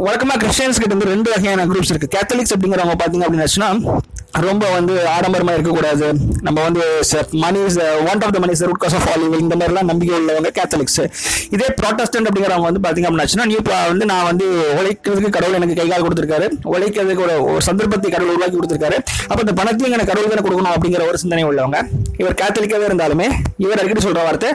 வழக்கமாக 0.05 0.39
கிறிஸ்டியன்ஸ் 0.43 0.81
கிட்ட 0.81 0.93
வந்து 0.95 1.11
ரெண்டு 1.13 1.29
வகையான 1.33 1.65
குரூப்ஸ் 1.71 1.91
இருக்குது 1.93 2.13
கேத்தலிக்ஸ் 2.17 2.55
அப்படிங்கிறவங்க 2.55 2.97
பார்த்தீங்க 3.01 3.27
அப்படின்னா 3.27 3.69
ரொம்ப 4.45 4.65
வந்து 4.75 4.93
ஆடம்பரமாக 5.13 5.55
இருக்கக்கூடாது. 5.57 6.07
நம்ம 6.47 6.57
வந்து 6.65 6.81
money 7.43 7.59
is 7.67 7.77
one 8.09 8.21
of 8.25 8.33
the 8.35 8.39
money 8.43 8.53
is 8.55 8.63
root 8.67 8.81
cause 8.83 8.95
of 8.97 9.07
all 9.11 9.23
இந்த 9.43 9.55
மாதிரிலாம் 9.59 9.89
நம்பிக்கை 9.91 10.15
உள்ளவங்க 10.19 10.49
கேத்தலிக்ஸ் 10.57 10.99
இதே 11.55 11.67
ப்ராட்டஸ்டன்ட் 11.79 12.27
அப்படிங்கிறவங்க 12.29 12.67
வந்து 12.69 12.81
பார்த்திங்க 12.83 13.07
அப்படின்னாச்சுன்னா 13.09 13.47
நியூ 13.51 13.61
வந்து 13.91 14.07
நான் 14.11 14.27
வந்து 14.29 14.45
உழைக்கிறதுக்கு 14.79 15.31
கடவுள் 15.37 15.57
எனக்கு 15.59 15.77
கை 15.79 15.87
கால் 15.91 16.05
கொடுத்துருக்காரு. 16.05 16.47
உழைக்கிறதுக்கு 16.73 17.23
ஒரு 17.27 17.35
ஒரு 17.53 17.63
சந்தர்ப்பத்தை 17.69 18.11
கடவுள் 18.15 18.33
உருவாக்கி 18.35 18.57
கொடுத்துருக்காரு. 18.59 18.99
அப்போ 19.29 19.39
இந்த 19.45 19.55
பணத்தையும் 19.59 19.95
எனக்கு 19.97 20.11
கடவுள் 20.11 20.33
தானே 20.33 20.43
கொடுக்கணும் 20.47 20.73
அப்படிங்கிற 20.75 21.07
ஒரு 21.09 21.19
சிந்தனை 21.23 21.45
உள்ளவங்க 21.49 21.79
இவர் 22.21 22.37
கேத்தலிக்காகவே 22.43 22.87
இருந்தாலுமே 22.89 23.27
இவர் 23.65 23.81
அடிக்கடி 23.81 24.03
சொல்கிற 24.07 24.23
வார்த்தை 24.27 24.51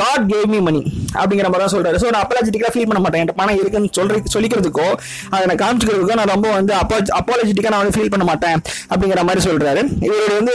காட் 0.00 0.26
கேவ் 0.32 0.48
மீ 0.54 0.60
மணி 0.68 0.82
அப்படிங்கிற 1.20 1.48
மாதிரி 1.50 1.64
தான் 1.64 1.74
சொல்கிறாரு 1.76 2.00
ஸோ 2.02 2.08
நான் 2.14 2.24
அப்பாலஜிட்டிக்காக 2.24 2.72
ஃபீல் 2.74 2.88
பண்ண 2.90 3.02
மாட்டேன். 3.04 3.22
என்கிட்ட 3.22 3.40
பணம் 3.42 3.60
இருக்குன்னு 3.62 3.92
சொல்ற 3.98 4.22
சொல்லிக்கிறதுக்கோ 4.34 4.88
அதை 5.34 5.42
நான் 5.52 5.62
காமிச்சிக்கிறதுக்கோ 5.64 6.18
நான் 6.22 6.32
ரொம்ப 6.34 6.48
வந்து 6.58 6.74
அப்பா 6.82 6.98
அப்பாலஜிட்டிக்காக 7.20 7.72
நான் 7.74 7.84
வந்து 7.84 7.96
ஃபீல் 7.98 8.12
பண்ண 8.16 8.26
மாட்டேன் 8.32 8.58
அப்படிங்கிற 8.92 9.17
மாதிரி 9.24 9.42
சொல்றாரு. 9.48 9.82
இவர் 10.06 10.34
வந்து 10.36 10.54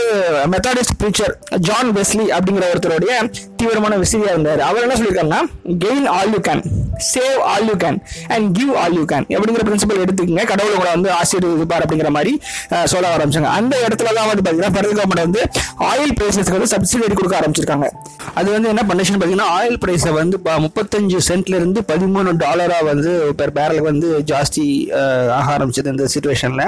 மெத்தாடிஸ்ட் 0.52 0.96
ப்ரீச்சர் 1.00 1.34
ஜான் 1.68 1.90
வெஸ்லி 1.98 2.26
அப்படிங்கிற 2.36 2.64
ஒருத்தருடைய 2.72 3.14
தீவிரமான 3.56 3.96
விசிறியா 3.96 4.32
இருந்தார். 4.34 4.60
அவர் 4.60 4.84
என்ன 4.86 4.96
சொல்லியிருக்காருன்னா 5.00 5.42
gain 5.84 6.08
all 6.16 6.32
you 6.32 6.40
can 6.48 6.64
save 7.12 7.38
all 7.52 7.66
you 7.68 7.76
can 7.84 7.98
and 8.28 8.46
give 8.58 8.72
all 8.82 8.96
you 8.98 9.04
can 9.12 9.26
அப்படிங்கிற 9.36 9.64
பிரின்சிபல் 9.68 10.02
எடுத்துக்கங்க. 10.04 10.44
கடவுளை 10.52 10.76
கூட 10.76 10.90
வந்து 10.90 11.10
ஆசீர்வதிப்பார் 11.20 11.84
அப்படிங்கிற 11.84 12.10
மாதிரி 12.16 12.32
சொல்ல 12.84 13.16
ஆரம்பிச்சாங்க. 13.16 13.50
அந்த 13.58 13.74
இடத்துல 13.86 14.14
தான் 14.18 14.28
வந்து 14.30 14.44
பார்த்தீங்கன்னா 14.44 14.72
ஃபெடரல் 14.74 14.98
கவர்மெண்ட் 14.98 15.24
வந்து 15.26 15.42
ஆயில் 15.90 16.14
பிரைஸஸ்க்கு 16.20 16.56
வந்து 16.58 16.70
சப்சிடி 16.74 17.14
கொடுக்க 17.14 17.40
ஆரம்பிச்சிருக்காங்க. 17.40 17.88
அது 18.34 18.48
வந்து 18.52 18.68
என்ன 18.68 18.82
பண்ணுச்சுன்னு 18.88 19.20
பார்த்தீங்கன்னா 19.20 19.48
ஆயில் 19.58 19.78
பிரைஸை 19.84 20.12
வந்து 20.12 20.40
ப- 20.40 20.60
முப்பத்தஞ்சு 20.66 21.18
சென்ட்ல 21.28 21.54
இருந்து 21.54 21.80
பதிமூணு 21.92 22.30
டாலரா 22.44 22.84
வந்து 22.84 23.10
பெர் 23.36 23.52
பேரலுக்கு 23.52 23.90
வந்து 23.90 24.20
ஜாஸ்தி 24.32 24.64
ஆக 25.38 25.46
ஆரம்பிச்சது 25.56 25.92
இந்த 25.94 26.08
சுச்சுவேஷனில் 26.14 26.64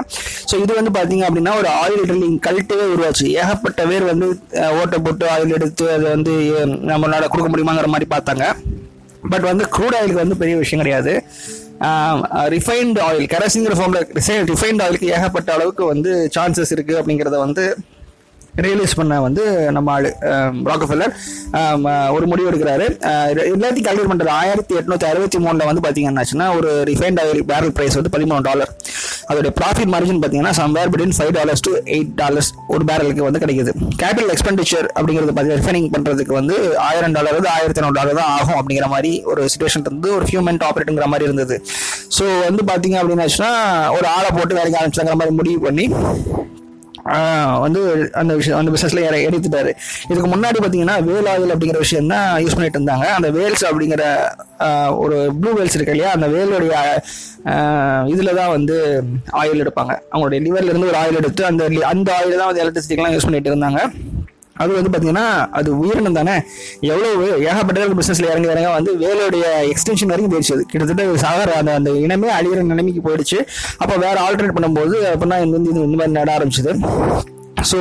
ஸோ 0.50 0.54
இது 0.62 0.74
வந்து 0.74 0.90
பார்த்தீங்க 0.98 1.24
அப்படின்னா 1.28 1.56
ஒரு 1.56 1.68
ஆயில் 1.82 2.04
ட்ரில்லிங் 2.08 2.38
கல்ட்டே 2.46 2.78
உருவாச்சு. 2.94 3.26
ஏகப்பட்ட 3.42 3.86
பேர் 3.86 4.04
வந்து 4.04 4.26
ஓட்டை 4.80 4.98
போட்டு 4.98 5.26
ஆயில் 5.26 5.54
எடுத்து 5.54 5.92
அதை 5.92 6.08
வந்து 6.10 6.34
நம்மளால் 6.90 7.28
கொடுக்க 7.28 7.48
முடியுமாங்கிற 7.52 7.86
மாதிரி 7.86 8.08
பார்த்தாங்க. 8.14 8.44
பட் 9.32 9.46
வந்து 9.50 9.64
க்ரூட் 9.76 9.96
ஆயிலுக்கு 9.98 10.22
வந்து 10.24 10.38
பெரிய 10.42 10.56
விஷயம் 10.62 10.82
கிடையாது. 10.82 11.12
ரிஃபைன்டு 12.56 13.00
ஆயில் 13.06 13.26
கரசிங்கிற 13.34 13.74
ஃபார்மில் 13.78 14.06
ரிஃபைன்டு 14.52 14.82
ஆயிலுக்கு 14.84 15.08
ஏகப்பட்ட 15.16 15.50
அளவுக்கு 15.56 15.84
வந்து 15.92 16.12
சான்சஸ் 16.36 16.72
இருக்குது 16.76 16.98
அப்படிங்கிறத 17.00 17.38
வந்து 17.46 17.64
ரியலைஸ் 18.64 18.96
பண்ண 18.98 19.14
வந்து 19.26 19.42
நம்ம 19.76 19.92
ஆளு 19.96 20.10
ராக்கஃபெல்லர் 20.70 21.12
ஒரு 22.16 22.26
முடிவு 22.32 22.48
எடுக்கிறாரு. 22.50 22.86
எல்லாத்தையும் 23.54 23.86
கால்குலேட் 23.88 24.12
பண்ணுறது 24.12 24.32
ஆயிரத்தி 24.40 24.74
எட்நூத்தி 24.80 25.06
அறுபத்தி 25.10 25.38
மூணில் 25.44 25.68
வந்து 25.70 25.82
பார்த்தீங்கன்னா 25.86 26.48
ஒரு 26.58 26.70
ரிஃபைண்ட் 26.90 27.20
ஆயில் 27.22 27.42
பேரல் 27.52 27.74
ப்ரைஸ் 27.78 27.98
வந்து 28.00 28.12
பதிமூணு 28.16 28.46
டாலர் 28.48 28.72
அதோடைய 29.30 29.52
ப்ராஃபிட் 29.58 29.90
மார்ஜின் 29.92 30.20
பார்த்தீங்கன்னா 30.22 30.54
somewhere 30.60 30.90
between 30.92 31.14
five 31.18 31.32
dollars 31.36 31.64
to 31.66 31.72
eight 31.94 32.12
dollars 32.20 32.50
ஒரு 32.74 32.82
பேரலுக்கு 32.90 33.22
வந்து 33.28 33.40
கிடைக்குது. 33.44 33.72
கேபிட்டல் 34.02 34.32
எக்ஸ்பெண்டிச்சர் 34.34 34.86
அப்படிங்கிறது 34.96 35.32
பார்த்தீங்கன்னா 35.32 35.62
ரிஃபைனிங் 35.62 35.88
பண்ணுறதுக்கு 35.94 36.34
வந்து 36.40 36.56
ஆயிரம் 36.88 37.16
டாலர் 37.16 37.36
வந்து 37.38 37.50
ஆயிரத்தி 37.56 37.80
ஐநூறு 37.82 37.98
டாலர் 38.00 38.20
தான் 38.20 38.32
ஆகும் 38.36 38.58
அப்படிங்கிற 38.60 38.88
மாதிரி 38.94 39.12
ஒரு 39.32 39.42
சுச்சுவேஷன் 39.52 39.86
இருந்து 39.88 40.10
ஒரு 40.18 40.26
ஃபியூ 40.28 40.42
மென்ட் 40.48 40.66
ஆப்ரேட்டுங்கிற 40.68 41.08
மாதிரி 41.14 41.28
இருந்தது. 41.30 41.58
ஸோ 42.18 42.24
வந்து 42.48 42.64
பார்த்தீங்க 42.70 42.98
அப்படின்னாச்சுன்னா 43.02 43.52
ஒரு 43.98 44.08
ஆளை 44.16 44.30
போட்டு 44.38 44.58
வேலைக்கு 44.60 44.80
ஆரம்பிச்சாங்கிற 44.82 45.16
மாதிரி 45.22 45.38
முடிவு 45.40 45.60
பண்ணி 45.66 45.86
வந்து 47.64 47.80
அந்த 48.20 48.32
விஷயம் 48.40 48.58
அந்த 48.60 48.70
பிசினஸ்ல 48.74 49.02
எடுத்துட்டாரு 49.28 49.72
இதுக்கு 50.10 50.28
முன்னாடி 50.34 50.58
பாத்தீங்கன்னா 50.64 50.96
வேல் 51.08 51.28
ஆயில் 51.32 51.52
அப்படிங்கிற 51.54 51.80
விஷயம் 51.84 52.10
தான் 52.14 52.26
யூஸ் 52.44 52.56
பண்ணிட்டு 52.56 52.78
இருந்தாங்க. 52.80 53.06
அந்த 53.18 53.28
வேல்ஸ் 53.38 53.64
அப்படிங்கிற 53.70 54.04
ஒரு 55.04 55.16
ப்ளூ 55.40 55.52
வேல்ஸ் 55.58 55.76
இருக்கு 55.78 55.94
இல்லையா 55.96 56.12
அந்த 56.16 56.28
வேலுடைய 56.34 56.74
இதுல 58.14 58.34
தான் 58.40 58.52
வந்து 58.56 58.76
ஆயில் 59.42 59.62
எடுப்பாங்க. 59.64 59.94
அவங்களுடைய 60.12 60.40
லிவர்ல 60.46 60.72
இருந்து 60.72 60.90
ஒரு 60.92 61.00
ஆயில் 61.04 61.20
எடுத்து 61.22 61.44
அந்த 61.50 61.64
அந்த 61.94 62.10
ஆயில் 62.18 62.38
தான் 62.40 62.50
வந்து 62.50 62.64
எலக்ட்ரிசிட்டிக்கெல்லாம் 62.64 63.16
யூஸ் 63.16 63.28
பண்ணிட்டு 63.28 63.52
இருந்தாங்க. 63.52 63.82
அது 64.62 64.70
வந்து 64.78 64.90
பார்த்தீங்கன்னா 64.92 65.26
அது 65.58 65.68
உயிரினம் 65.82 66.18
தானே? 66.20 66.36
எவ்வளோ 66.90 67.08
ஏகப்பட்ட 67.48 67.86
பிஸ்னஸில் 68.00 68.30
இறங்கி 68.32 68.50
இறங்க 68.54 68.70
வந்து 68.78 68.92
வேலையுடைய 69.04 69.46
எக்ஸ்டென்ஷன் 69.72 70.12
வரைக்கும் 70.12 70.32
போயிடுச்சு 70.34 70.56
கிட்டத்தட்ட 70.72 71.04
சாகர 71.24 71.54
அந்த 71.60 71.72
அந்த 71.78 71.90
இனமே 72.04 72.30
அழிகிற 72.38 72.64
நிலைமைக்கு 72.72 73.04
போயிடுச்சு. 73.08 73.38
அப்போ 73.82 73.94
வேற 74.06 74.16
ஆல்டர்னேட் 74.26 74.56
பண்ணும்போது 74.58 74.96
அப்படின்னா 75.12 75.38
இந்த 75.44 75.56
வந்து 75.58 75.72
இது 75.72 75.86
இந்த 75.88 75.98
மாதிரி 76.00 76.16
நட 76.18 76.30
ஆரம்பிச்சது. 76.38 76.72
ஸோ 77.70 77.78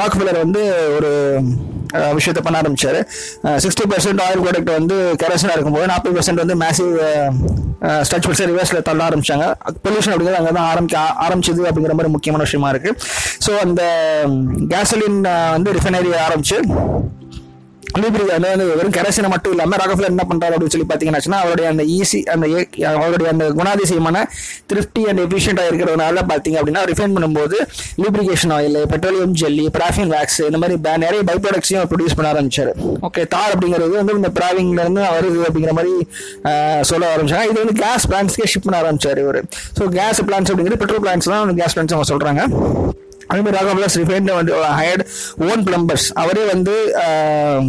ராக்ஃபில்லர் 0.00 0.42
வந்து 0.44 0.62
ஒரு 0.96 1.10
விஷயத்த 2.18 2.42
பண்ண 2.46 2.56
ஆரம்பிச்சாரு. 2.62 3.00
சிக்ஸ்டி 3.64 3.86
பர்சன்ட் 3.92 4.22
ஆயில் 4.26 4.42
ப்ராடக்ட் 4.44 4.72
வந்து 4.78 4.96
கெரசனாக 5.22 5.56
இருக்கும்போது 5.56 5.86
நாற்பது 5.92 6.14
பர்சன்ட் 6.18 6.42
வந்து 6.44 6.56
மேசிவ் 6.64 6.92
ஸ்ட்ரக்சர்ஸை 8.08 8.46
ரிவர்ஸில் 8.52 8.86
தள்ள 8.88 9.00
ஆரம்பிச்சாங்க. 9.08 9.46
பொல்யூஷன் 9.86 10.12
அப்படிங்கிறது 10.12 10.40
அங்கே 10.42 10.52
தான் 10.58 10.68
ஆரம்பிக்க 10.72 10.98
ஆரம்பிச்சது 11.26 11.62
அப்படிங்கிற 11.70 11.96
மாதிரி 11.98 12.14
முக்கியமான 12.16 12.44
விஷயமா 12.48 12.70
இருக்கு. 12.74 12.92
ஸோ 13.46 13.52
அந்த 13.66 13.82
கேசலின் 14.74 15.20
வந்து 15.56 15.72
ரிஃபைனரி 15.78 16.12
ஆரம்பிச்சு 16.28 16.58
வெறும் 17.94 18.92
கெரசினை 18.92 19.28
மட்டும் 19.28 19.52
இல்லாமல் 19.52 19.78
ராகஃபிலர் 19.78 20.08
என்ன 20.08 20.24
பண்ணுறாரு 20.28 20.54
அப்படின்னு 20.54 20.70
சொல்லி 20.70 20.86
பார்த்தீங்கன்னா 20.86 21.40
அவருடைய 21.40 21.68
அந்த 21.68 21.84
ஈஸி 21.92 22.22
அந்த 22.26 22.46
ஏ- 22.52 22.68
அவருடைய 22.94 23.30
அந்த 23.30 23.50
குணாதிசயமான 23.50 24.18
திருப்தி 24.66 25.06
அண்ட் 25.06 25.20
எஃபிஷியண்டாக 25.20 25.70
இருக்கிறதுனால 25.70 26.24
பார்த்தீங்க 26.28 26.58
அப்படின்னா 26.60 26.82
ரிஃபைன் 26.84 27.14
பண்ணும்போது 27.14 27.56
lubrication 27.98 28.54
oil 28.54 28.86
petroleum 28.86 29.34
jelly 29.34 29.68
paraffin 29.68 30.12
wax 30.14 30.40
இந்த 30.42 30.58
மாதிரி 30.58 30.76
நிறைய 30.98 31.22
பை 31.22 31.36
ப்ராடக்ட்ஸையும் 31.36 31.88
ப்ரொடியூஸ் 31.92 32.16
பண்ண 32.16 32.32
ஆரம்பிச்சாரு. 32.32 32.72
ஓகே 33.02 33.26
தார் 33.26 33.52
அப்படிங்கிறது 33.54 33.90
வந்து 33.92 34.14
இந்த 34.14 34.30
பிராவிங்லேருந்து 34.30 35.02
வருது 35.12 35.44
அப்படிங்கிற 35.48 35.72
மாதிரி 35.72 35.94
சொல்ல 36.82 37.14
ஆரம்பிச்சாங்க. 37.14 37.44
இது 37.44 37.64
வந்து 37.64 37.82
கேஸ் 37.82 38.08
பிளான்ஸ்க்கே 38.08 38.46
ஷிப் 38.46 38.66
பண்ண 38.66 38.82
ஆரம்பிச்சார் 38.82 39.18
இவர். 39.18 39.40
ஸோ 39.78 39.88
கேஸ் 39.90 40.22
பிளான்ஸ் 40.22 40.50
அப்படிங்கிறது 40.50 40.76
பெட்ரோல் 40.76 41.02
பிளான்ஸ் 41.02 41.30
தான் 41.30 41.54
கேஸ் 41.54 41.76
பிளான்ஸ் 41.76 41.94
அவங்க 41.94 42.10
சொல்கிறாங்க 42.12 42.42
அதுமாதிரி 43.32 43.56
ராகவ்லாஸ் 43.58 43.92
ராகவலாஸ் 43.92 44.38
வந்து 44.40 44.52
ஹையர்ட் 44.78 45.04
ஓன் 45.48 45.62
பிளம்பர்ஸ் 45.66 46.06
அவரே 46.22 46.42
வந்து 46.52 46.74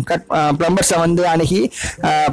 கட் 0.10 0.25
பிளம்பர்ஸை 0.60 0.98
வந்து 1.03 1.24
அணுகி 1.34 1.62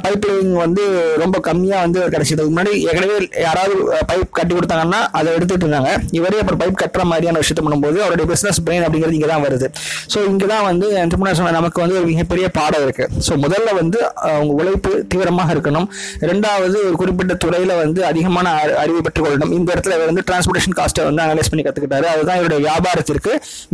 பைப் 0.03 0.25
லைன் 0.29 0.51
வந்து 0.65 0.83
ரொம்ப 1.23 1.37
கம்மியாக 1.47 1.81
வந்து 1.85 1.99
கிடச்சிது. 2.13 2.43
முன்னாடி 2.51 2.71
ஏற்கனவே 2.87 3.15
யாராவது 3.45 3.75
பைப் 4.09 4.29
கட்டி 4.37 4.53
கொடுத்தாங்கன்னா 4.57 5.01
அதை 5.19 5.29
எடுத்துட்டு 5.37 5.65
இருந்தாங்க. 5.65 5.91
இவரே 6.19 6.39
அப்புறம் 6.41 6.61
பைப் 6.63 6.79
கட்டுற 6.83 7.03
மாதிரியான 7.11 7.41
விஷயத்தை 7.43 7.63
பண்ணும்போது 7.65 7.97
அவருடைய 8.05 8.27
பிஸ்னஸ் 8.31 8.61
பிரெயின் 8.67 8.85
அப்படிங்கிறது 8.87 9.17
இங்கே 9.19 9.29
தான் 9.33 9.43
வருது. 9.47 9.69
ஸோ 10.13 10.19
இங்கே 10.31 10.49
தான் 10.53 10.65
வந்து 10.69 10.87
என்டர்பிரினர்ஸ் 11.03 11.43
நமக்கு 11.59 11.81
வந்து 11.83 11.97
ஒரு 12.01 12.07
மிகப்பெரிய 12.11 12.47
பாடம் 12.59 12.85
இருக்குது 12.85 13.21
ஸோ 13.27 13.31
முதல்ல 13.45 13.69
வந்து 13.81 13.99
அவங்க 14.33 14.51
உழைப்பு 14.61 14.91
தீவிரமாக 15.11 15.55
இருக்கணும். 15.55 15.87
ரெண்டாவது 16.31 16.77
ஒரு 16.87 16.95
குறிப்பிட்ட 17.03 17.33
துறையில் 17.45 17.75
வந்து 17.83 18.01
அதிகமான 18.11 18.47
அறிவு 18.83 18.99
பெற்றுக் 19.05 19.25
கொள்ளணும். 19.25 19.53
இந்த 19.59 19.69
இடத்துல 19.75 19.95
இவர் 19.97 20.11
வந்து 20.11 20.25
டிரான்ஸ்போர்டேஷன் 20.29 20.77
காஸ்ட்டை 20.79 21.05
வந்து 21.09 21.23
அனலைஸ் 21.27 21.51
பண்ணி 21.51 21.65
கற்றுக்கிட்டாரு 21.67 22.09
அதுதான் 22.13 22.39
இவருடைய 22.41 22.61
வியாபாரத்திற்கு 22.67 23.20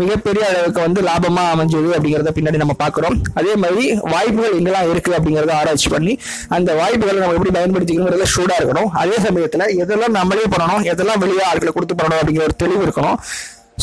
மிகப்பெரிய 0.02 0.44
அளவுக்கு 0.52 0.80
வந்து 0.86 1.02
லாபமா 1.08 1.44
அமைஞ்சது 1.56 1.90
அப்படிங்கறத 1.98 2.32
பின்னாடி 2.38 2.62
நம்ம 2.64 2.76
பார்க்குறோம். 2.84 3.18
அதே 3.40 3.54
மாதிரி 3.64 3.86
வாய்ப்புகள் 4.14 4.56
எங்கெல்லாம் 4.60 4.90
இருக்கு 4.94 5.12
அப்படிங்கறத 5.18 5.54
ஆராய்ச்சி 5.60 5.92
பண்ணி 5.96 6.16
அந்த 6.58 6.70
வாய்ப்புகளை 6.82 7.20
நம்ம 7.24 7.36
எப்படி 7.40 7.54
பயன்படுத்திக்கணுங்கிறத 7.58 8.28
ஷூடா 8.36 8.58
இருக்கணும். 8.62 8.90
அதே 9.04 9.20
சமயத்துல 9.28 9.68
எதெல்லாம் 9.84 10.18
நம்மளே 10.20 10.48
பண்ணணும் 10.56 10.84
எதெல்லாம் 10.94 11.22
வெளியே 11.26 11.46
ஆட்களை 11.52 11.74
கொடுத்து 11.78 11.98
பண்ணணும் 12.02 12.22
அப்படிங்கிற 12.22 12.48
ஒரு 12.50 12.58
தெளிவு 12.64 12.84
இருக்கணும். 12.88 13.20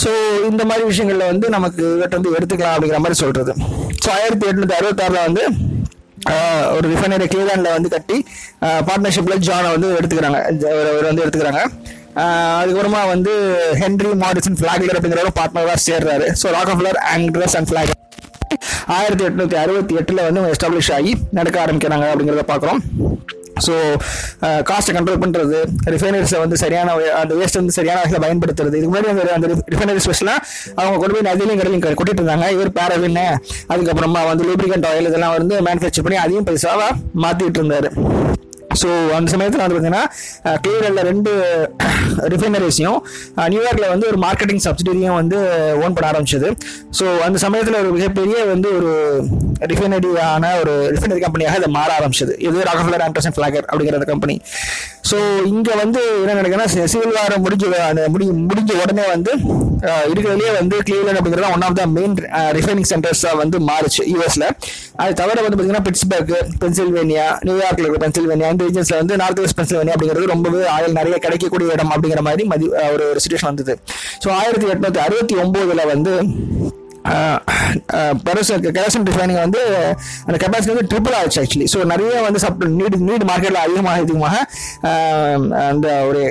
ஸோ 0.03 0.11
இந்த 0.51 0.63
மாதிரி 0.69 0.85
விஷயங்கள்ல 0.91 1.27
வந்து 1.33 1.49
நமக்கு 1.57 1.83
இவற்றை 1.97 2.17
வந்து 2.19 2.37
எடுத்துக்கலாம் 2.39 2.75
அப்படிங்கிற 2.77 3.01
மாதிரி 3.05 3.19
சொல்றது. 3.25 3.53
ஸோ 4.05 4.09
ஆயிரத்தி 4.19 4.47
எட்நூத்தி 4.51 4.77
அறுபத்தாறுல 4.79 5.21
வந்து 5.29 5.45
ஒரு 6.77 6.87
ரிஃபைனரி 6.93 7.27
கிளீலாண்ட்ல 7.33 7.73
வந்து 7.77 7.91
கட்டி 7.95 8.17
பார்ட்னர்ஷிப்ல 8.89 9.35
ஜானை 9.49 9.69
வந்து 9.75 9.89
எடுத்துக்கிறாங்க. 9.99 10.39
அவர் 10.73 11.09
வந்து 11.11 11.23
எடுத்துக்கிறாங்க. 11.25 11.63
அதுக்கப்புறமா 12.61 13.03
வந்து 13.15 13.33
ஹென்ரி 13.83 14.13
மாரிசன் 14.25 14.59
ஃபிளாக்லர் 14.61 14.99
அப்படிங்கிற 14.99 15.35
பார்ட்னராக 15.41 15.81
சேர்றாரு. 15.89 16.29
So 16.43 16.47
Rockefeller 16.59 16.99
Andrews 17.15 17.57
and 17.61 17.71
Flag 17.71 17.93
ஆயிரத்தி 18.97 19.25
எட்நூத்தி 19.29 19.57
அறுபத்தி 19.63 19.95
எட்டில் 20.01 20.27
வந்து 20.27 20.41
எஸ்டாப்ளிஷ் 20.55 20.93
ஆகி 20.97 21.13
நடக்க 21.39 21.57
ஆரம்பிக்கிறாங்க 21.65 22.07
அப்படிங்கிறத 22.13 22.45
பார்க்குறோம். 22.51 22.81
ஸோ 23.65 23.75
காஸ்ட்டை 24.69 24.93
கண்ட்ரோல் 24.95 25.21
பண்ணுறது 25.25 25.59
ரிஃபைனரிஸை 25.95 26.39
வந்து 26.45 26.57
சரியான 26.63 26.95
அந்த 27.21 27.33
வேஸ்ட் 27.41 27.59
வந்து 27.61 27.77
சரியான 27.79 28.01
வகையில் 28.03 28.25
பயன்படுத்துறது. 28.25 28.75
இதுக்கு 28.79 28.93
முன்னாடி 28.93 29.11
அந்த 29.13 29.35
அந்த 29.37 29.49
ரிஃபைனரி 29.75 30.03
ஸ்பெஷலாக 30.07 30.39
அவங்க 30.81 30.97
கொண்டு 31.03 31.15
போய் 31.17 31.29
நதியிலையும் 31.31 31.61
கடலையும் 31.63 31.85
கொட்டிட்டு 32.01 32.21
இருந்தாங்க. 32.23 32.49
இவர் 32.57 32.73
பேரவின்னு 32.79 33.27
அதுக்கப்புறமா 33.73 34.23
வந்து 34.31 34.49
லூப்ரிகண்ட் 34.51 34.89
ஆயில் 34.91 35.11
இதெல்லாம் 35.11 35.37
வந்து 35.39 35.57
மேனுஃபேக்சர் 35.69 36.07
பண்ணி 36.09 36.21
அதையும் 36.25 36.49
பைசாவாக 36.51 36.99
மாற்றிட்டு 37.25 37.61
இருந்தார். 37.63 37.91
ஸோ 38.75 38.89
அந்த 39.17 39.29
சமயத்தில் 39.33 39.63
வந்து 39.63 39.77
பார்த்தீங்கன்னா 39.77 40.05
கிளீவரில் 40.63 41.03
ரெண்டு 41.09 41.33
ரிஃபைனரிஸையும் 42.33 42.99
நியூயார்க்கில் 43.49 43.93
வந்து 43.93 44.07
ஒரு 44.11 44.19
மார்க்கெட்டிங் 44.25 44.63
சப்சிடரியும் 44.65 45.19
வந்து 45.19 45.39
ஓன் 45.83 45.95
பண்ண 45.97 46.07
ஆரம்பிச்சது. 46.11 46.49
ஸோ 46.99 47.07
அந்த 47.27 47.39
சமயத்தில் 47.45 47.81
ஒரு 47.83 47.91
மிகப்பெரிய 47.97 48.23
வந்து 48.53 48.69
ஒரு 48.79 48.93
ரிஃபைனரியான 49.71 50.33
ஒரு 50.63 50.75
ரிஃபைனரி 50.95 51.21
கம்பெனியாக 51.25 51.61
இதை 51.61 51.71
மாற 51.77 51.91
ஆரம்பிச்சது. 51.99 52.13
இது 52.47 52.67
ராகஃபிலர் 52.69 53.05
ஆண்டர்சன் 53.07 53.37
ஃபிளாகர் 53.37 53.67
அப்படிங்கிற 53.69 53.99
அந்த 54.01 54.11
கம்பெனி 54.11 54.37
ஸோ 55.09 55.17
இங்கே 55.51 55.75
வந்து 55.81 56.03
என்ன 56.21 56.35
நடக்குதுன்னா 56.37 56.67
சிவில் 56.93 57.17
வாரம் 57.17 57.43
முடிஞ்ச 57.45 57.63
அந்த 57.89 58.03
முடி 58.13 58.27
முடிஞ்ச 58.45 58.71
உடனே 58.83 59.05
வந்து 59.11 59.33
அஹ், 59.89 60.07
இருக்கிறதுலே 60.11 60.51
வந்து 60.59 60.77
கிளீவ்லேண்ட் 60.87 61.19
அப்படிங்கிறது 61.19 61.51
one 61.55 61.65
of 61.67 61.77
the 61.79 61.87
main 61.95 62.15
refining 62.57 62.89
சென்டர்ஸாக 62.91 63.37
வந்து 63.41 63.57
மாறுச்சு 63.67 64.03
யூஎஸில் 64.13 64.47
அது 65.03 65.13
தவிர 65.21 65.37
வந்து 65.39 65.51
பார்த்தீங்கன்னா 65.53 65.85
பிட்ஸ்பர்க் 65.87 66.33
பென்சில்வேனியா 66.63 67.27
நியூயார்க்ல 67.47 67.85
இருக்க 67.85 68.01
பென்சில்வேனியா 68.05 68.51
இந்த 68.55 68.64
ரீஜன்ஸ்ல 68.65 68.99
வந்து 69.03 69.17
நார்த் 69.23 69.43
வெஸ்ட் 69.43 69.59
பென்சில்வேனியா 69.61 69.97
அப்படிங்கிறது 69.97 70.33
ரொம்பவே 70.35 70.63
ஆயில் 70.75 70.97
நிறைய 71.01 71.19
கிடைக்கக்கூடிய 71.27 71.77
இடம் 71.77 71.93
அப்படிங்கிற 71.95 72.23
மாதிரி 72.29 72.45
மதி 72.53 72.69
ஒரு 72.95 73.07
சுச்சுவேஷன் 73.25 73.51
வந்தது. 73.53 73.75
ஸோ 74.25 74.31
ஆயிரத்தி 74.41 74.73
எட்நூத்தி 74.75 75.03
அறுபத்தி 75.07 75.37
ஒன்பதுல 75.45 75.85
வந்து 75.95 76.15
கெரசன் 78.77 79.07
ரிஃபைனிங் 79.09 79.41
வந்து 79.43 79.61
அந்த 80.27 80.37
கெப்பாசிட்டி 80.43 80.75
வந்து 80.75 80.89
ட்ரிபிள் 80.93 81.17
ஆச்சு 81.19 81.41
ஆக்சுவலி 81.43 81.67
ஸோ 81.73 81.79
நிறைய 81.93 82.21
வந்து 82.27 82.41
சப் 82.45 82.63
நீட் 82.79 82.97
நீட் 83.09 83.27
மார்க்கெட்டில் 83.31 83.65
அதிகமாக 83.65 84.01
அதிகமாக 84.01 84.37
அந்த 85.69 85.89
ஒரு 86.09 86.23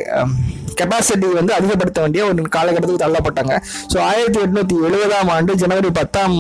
கெப்பாசிட்டி 0.80 1.27
வந்து 1.39 1.53
அதிகப்படுத்த 1.53 2.00
வேண்டிய 2.01 2.22
ஒரு 2.30 2.48
காலகட்டத்துக்கு 2.56 3.03
தள்ளப்பட்டாங்க. 3.06 3.53
ஸோ 3.94 3.98
ஆயிரத்தி 4.10 4.39
எட்நூத்தி 4.46 4.75
எழுபதாம் 4.88 5.32
ஆண்டு 5.36 5.58
ஜனவரி 5.62 5.92
பத்தாம் 6.00 6.38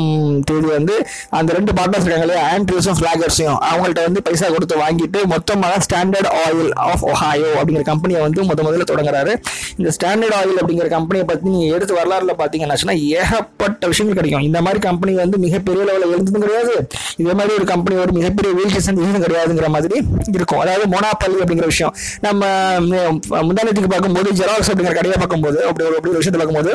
தேதி 0.49 0.69
வந்து 0.77 0.95
அந்த 1.37 1.49
ரெண்டு 1.57 1.71
பார்ட்னர்ஸ் 1.77 2.05
இருக்காங்களே 2.05 2.37
ஆண்ட்ரியூஸும் 2.51 2.97
ஃபிளாகர்ஸையும் 2.99 3.59
அவங்கள்ட்ட 3.69 4.03
வந்து 4.07 4.23
பைசா 4.27 4.49
கொடுத்து 4.55 4.77
வாங்கிட்டு 4.83 5.19
மொத்தமாக 5.33 5.79
ஸ்டாண்டர்ட் 5.87 6.29
ஆயில் 6.41 6.63
ஆஃப் 6.87 7.05
ஒஹாயோ 7.11 7.51
அப்படிங்கிற 7.59 7.85
கம்பெனியை 7.91 8.21
வந்து 8.25 8.41
முத 8.49 8.59
முதல்ல 8.67 8.87
தொடங்குறாரு. 8.91 9.33
இந்த 9.79 9.91
ஸ்டாண்டர்ட் 9.97 10.35
ஆயில் 10.39 10.59
அப்படிங்கிற 10.61 10.87
கம்பெனியை 10.95 11.25
பற்றி 11.29 11.53
நீங்கள் 11.55 11.75
எடுத்து 11.77 11.93
வரலாறுல 11.99 12.35
பார்த்தீங்கன்னா 12.41 12.77
ஏகப்பட்ட 13.19 13.83
விஷயங்கள் 13.91 14.19
கிடைக்கும். 14.19 14.45
இந்த 14.49 14.59
மாதிரி 14.65 14.79
கம்பெனி 14.87 15.13
வந்து 15.23 15.37
மிகப்பெரிய 15.45 15.81
லெவலில் 15.89 16.13
எழுந்ததும் 16.15 16.45
கிடையாது. 16.45 16.73
இதே 17.21 17.33
மாதிரி 17.39 17.53
ஒரு 17.59 17.67
கம்பெனி 17.73 17.95
ஒரு 18.03 18.13
மிகப்பெரிய 18.19 18.51
வீழ்ச்சி 18.57 18.81
சந்திச்சதும் 18.87 19.25
கிடையாதுங்கிற 19.25 19.69
மாதிரி 19.75 19.97
இருக்கும். 20.37 20.61
அதாவது 20.63 20.85
மோனாப்பள்ளி 20.93 21.39
அப்படிங்கிற 21.43 21.67
விஷயம். 21.73 21.93
நம்ம 22.27 22.41
ம், 22.83 23.17
முந்தானத்துக்கு 23.47 23.91
பார்க்கும்போது 23.93 24.22
ஜெராக்ஸ் 24.31 24.69
அப்படிங்கிற 24.69 24.93
கடையை 24.93 25.17
பார்க்கும்போது 25.17 25.65
அப்படி 25.65 25.87
ஒரு 25.87 25.95
அப்படி 25.95 26.13
ஒரு 26.13 26.17
விஷயத்தை 26.17 26.39
பார்க்கும்போது 26.39 26.71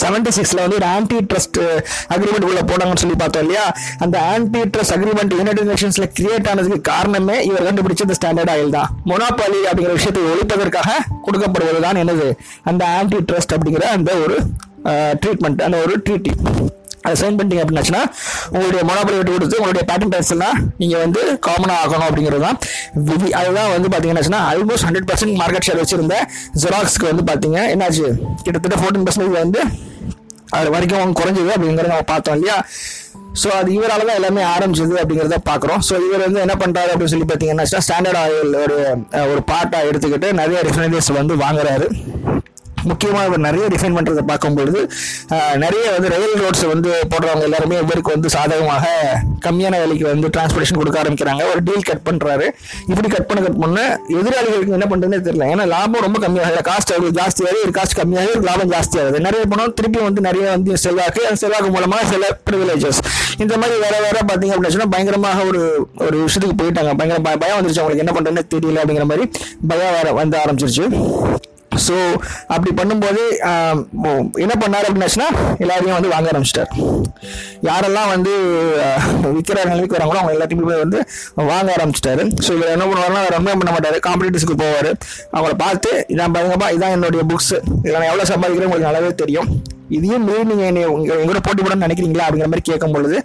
செவன்டி 0.00 0.28
சிக்ஸ்ல 0.28 0.60
வந்து 0.60 0.76
ஒரு 0.76 0.84
ஆன்டி 0.86 1.16
ட்ரஸ்ட் 1.20 1.58
அக்ரிமெண்ட் 2.08 2.44
உள்ள 2.44 2.60
போடாங்கன்னு 2.60 2.96
சொல்லி 2.96 3.14
பார்த்தோம் 3.14 3.42
இல்லையா? 3.42 3.64
அந்த 3.98 4.20
ஆன்டி 4.20 4.58
ட்ரஸ்ட் 4.58 4.94
அக்ரிமெண்ட் 4.96 5.34
யுனைடெட் 5.34 5.70
நேஷன்ஸ்ல 5.70 6.06
கிரியேட் 6.18 6.48
ஆனதுக்கு 6.48 6.80
காரணமே 6.80 7.44
இவர் 7.44 7.62
கண்டுபிடிச்ச 7.62 8.00
இந்த 8.00 8.16
ஸ்டாண்டர்ட் 8.20 8.50
ஆயில் 8.50 8.70
தான். 8.70 8.88
மொனாபாலி 9.06 9.60
அப்படிங்கிற 9.70 9.92
விஷயத்தை 9.92 10.22
ஒழிப்பதற்காக 10.22 10.90
கொடுக்கப்படுவதுதான் 11.26 12.00
என்னது? 12.02 12.28
அந்த 12.62 12.84
ஆன்டி 12.98 13.16
ட்ரஸ்ட் 13.16 13.54
அப்படிங்கிற 13.56 13.82
அந்த 13.90 14.12
ஒரு 14.14 14.36
ட்ரீட்மெண்ட் 15.22 15.62
அந்த 15.62 15.76
ஒரு 15.78 16.02
ட்ரீட்டி 16.06 16.32
அதை 17.04 17.14
சைன் 17.20 17.36
பண்ணிட்டீங்க 17.36 17.62
அப்படின்னாச்சுன்னா 17.64 18.02
உங்களுடைய 18.54 18.82
மொனாபலி 18.88 19.16
விட்டு 19.18 19.34
கொடுத்து 19.36 19.58
உங்களுடைய 19.60 19.84
பேட்டன் 19.90 20.12
ரைட்ஸ் 20.14 20.34
நீங்கள் 20.80 21.02
வந்து 21.04 21.20
காமனாக 21.46 21.82
ஆகணும் 21.84 22.08
அப்படிங்கிறது 22.08 22.44
தான் 22.46 22.58
விதி. 23.08 23.28
அதுதான் 23.40 23.70
வந்து 23.76 23.90
பார்த்தீங்கன்னா 23.92 24.40
almost 24.50 24.86
hundred 24.88 25.08
percent 25.10 25.36
market 25.42 25.66
share 25.68 25.80
வச்சிருந்த 25.82 26.16
ஜெராக்ஸ்க்கு 26.64 27.10
வந்து 27.10 27.24
பார்த்தீங்க. 27.30 27.60
என்னாச்சு? 27.74 28.08
கிட்டத்தட்ட 28.44 28.78
ஃபோர்டீன் 28.82 29.06
பர்சன்டேஜ் 29.06 29.40
வந்து 29.44 29.62
அது 30.58 30.68
வரைக்கும் 30.74 31.00
அவங்க 31.00 31.16
குறைஞ்சது 31.20 31.50
அப்படிங்கிறத 31.54 31.90
நம்ம 31.92 32.06
பார்த்தோம் 32.12 32.36
இல்லையா? 32.38 32.56
ஸோ 33.40 33.48
அது 33.58 33.68
இவரால் 33.76 34.06
தான் 34.08 34.18
எல்லாமே 34.20 34.42
ஆரம்பிச்சது 34.54 34.94
அப்படிங்கிறத 35.02 35.36
பார்க்குறோம். 35.50 35.82
ஸோ 35.88 35.94
இவர் 36.06 36.24
வந்து 36.26 36.40
என்ன 36.44 36.54
பண்ணுறாரு 36.62 36.90
அப்படின்னு 36.92 37.12
சொல்லி 37.12 37.28
பார்த்தீங்கன்னா 37.30 37.66
ஸ்டாண்டர்ட் 37.86 38.20
ஆயில் 38.22 38.56
ஒரு 38.64 38.78
ஒரு 39.32 39.42
பார்ட்டாக 39.52 39.88
எடுத்துக்கிட்டு 39.90 40.30
நிறைய 40.40 40.60
ரிஃபைனரிஸ் 40.68 41.10
வந்து 41.20 41.36
வாங்குறாரு. 41.44 41.88
முக்கியமாக 42.90 43.24
இவர் 43.28 43.42
நிறைய 43.46 43.64
டிஃபைன் 43.74 43.96
பண்ணுறதை 43.96 44.24
பார்க்கும்பொழுது 44.30 44.80
நிறைய 45.64 45.84
வந்து 45.96 46.10
ரயில் 46.14 46.36
ரோட்ஸ் 46.42 46.64
வந்து 46.72 46.90
போடுறவங்க 47.12 47.44
எல்லாருமே 47.48 47.78
இவருக்கு 47.84 48.14
வந்து 48.16 48.28
சாதகமாக 48.36 48.86
கம்மியான 49.46 49.80
விலைக்கு 49.82 50.06
வந்து 50.12 50.30
டிரான்ஸ்போர்ட்டேஷன் 50.34 50.80
கொடுக்க 50.80 50.98
ஆரம்பிக்கிறாங்க. 51.02 51.42
ஒரு 51.52 51.60
டீல் 51.68 51.86
கட் 51.90 52.04
பண்ணுறாரு 52.08 52.46
இப்படி 52.90 53.08
கட் 53.14 53.28
பண்ண 53.30 53.40
கட் 53.46 53.60
பண்ண 53.64 53.80
எதிராளிகளுக்கு 54.20 54.76
என்ன 54.78 54.88
பண்ணுறதுனே 54.92 55.20
தெரியல. 55.28 55.46
ஏன்னா 55.54 55.66
லாபம் 55.74 56.04
ரொம்ப 56.06 56.18
கம்மியாக 56.24 56.62
காஸ்ட் 56.70 56.94
அவ்வளோ 56.96 57.12
ஜாஸ்தியாகி 57.20 57.60
ஒரு 57.66 57.74
காஸ்ட் 57.78 57.98
கம்மியாகி 58.00 58.32
ஒரு 58.38 58.46
லாபம் 58.50 58.72
ஜாஸ்தியாகுது 58.74 59.24
நிறைய 59.28 59.44
பணம் 59.52 59.76
திருப்பி 59.80 60.00
வந்து 60.08 60.26
நிறைய 60.28 60.46
வந்து 60.56 60.78
செல்வாக்கு 60.84 61.22
அந்த 61.28 61.40
செல்வாக்கு 61.44 61.70
மூலமாக 61.76 62.08
சில 62.12 62.32
ப்ரிவிலேஜஸ் 62.48 63.00
இந்த 63.44 63.54
மாதிரி 63.62 63.78
வேற 63.84 63.94
வேற 64.06 64.18
பார்த்தீங்க 64.30 64.54
அப்படின்னு 64.56 64.74
சொன்னால் 64.76 64.92
பயங்கரமாக 64.96 65.44
ஒரு 65.50 65.62
ஒரு 66.06 66.16
விஷயத்துக்கு 66.26 66.58
போயிட்டாங்க. 66.62 66.92
பயங்கர 67.00 67.20
பயம் 67.44 67.58
வந்துருச்சு. 67.58 67.82
அவங்களுக்கு 67.82 68.04
என்ன 68.06 68.14
பண்ணுறதுன்னு 68.16 68.50
தெரியல 68.56 68.82
அப்படிங்கிற 68.82 69.06
மாதிரி 69.12 69.26
பயம் 69.72 69.96
வேற 69.98 70.12
வந்து 70.20 70.38
ஆரம்பிச்சிருச்சு. 70.42 70.86
ஸோ 71.86 71.96
அப்படி 72.54 72.70
பண்ணும்போது 72.78 73.22
என்ன 74.44 74.54
பண்ணார் 74.62 74.86
அப்படின்னாச்சுன்னா 74.88 75.28
எல்லாரையும் 75.64 75.96
வந்து 75.98 76.12
வாங்க 76.14 76.30
ஆரம்பிச்சிட்டார். 76.32 76.70
யாரெல்லாம் 77.68 78.10
வந்து 78.14 78.32
விற்கிற 79.36 79.64
நிலைக்கு 79.72 79.96
வராங்களோ 79.96 80.20
அவங்க 80.20 80.34
எல்லாத்தையுமே 80.36 80.68
போய் 80.70 80.84
வந்து 80.84 81.00
வாங்க 81.52 81.68
ஆரம்பிச்சிட்டாரு. 81.76 82.24
ஸோ 82.44 82.50
இவர் 82.58 82.74
என்ன 82.76 82.86
பண்ணுவாருன்னா 82.90 83.24
ரொம்ப 83.36 83.56
பண்ண 83.58 83.72
மாட்டார். 83.74 83.98
காம்படிட்டர்ஸ்க்கு 84.08 84.60
போவார். 84.64 84.90
அவங்கள 85.34 85.56
பார்த்து 85.66 85.92
இதான் 86.14 86.36
பாருங்கப்பா 86.36 86.70
இதான் 86.76 86.96
என்னுடைய 86.98 87.24
புக்ஸ் 87.32 87.54
இதில் 87.82 88.00
நான் 88.00 88.10
எவ்வளோ 88.12 88.30
சம்பாதிக்கிறேன் 88.32 88.70
உங்களுக்கு 88.70 88.90
நல்லாவே 88.90 89.12
தெரியும். 89.24 89.50
இதையும் 89.96 90.24
மீறி 90.28 90.44
நீங்க 90.50 90.64
என்னை 90.70 90.82
உங்க 90.94 91.14
உங்களோட 91.22 91.40
போட்டி 91.46 91.60
போடணும்னு 91.62 91.86
நினைக்கிறீங்களா 91.86 92.24
அப்படிங்கிற 92.26 92.50
மாதிரி 92.52 92.64
கேட்கும் 92.70 92.94
பொழுது 92.96 93.16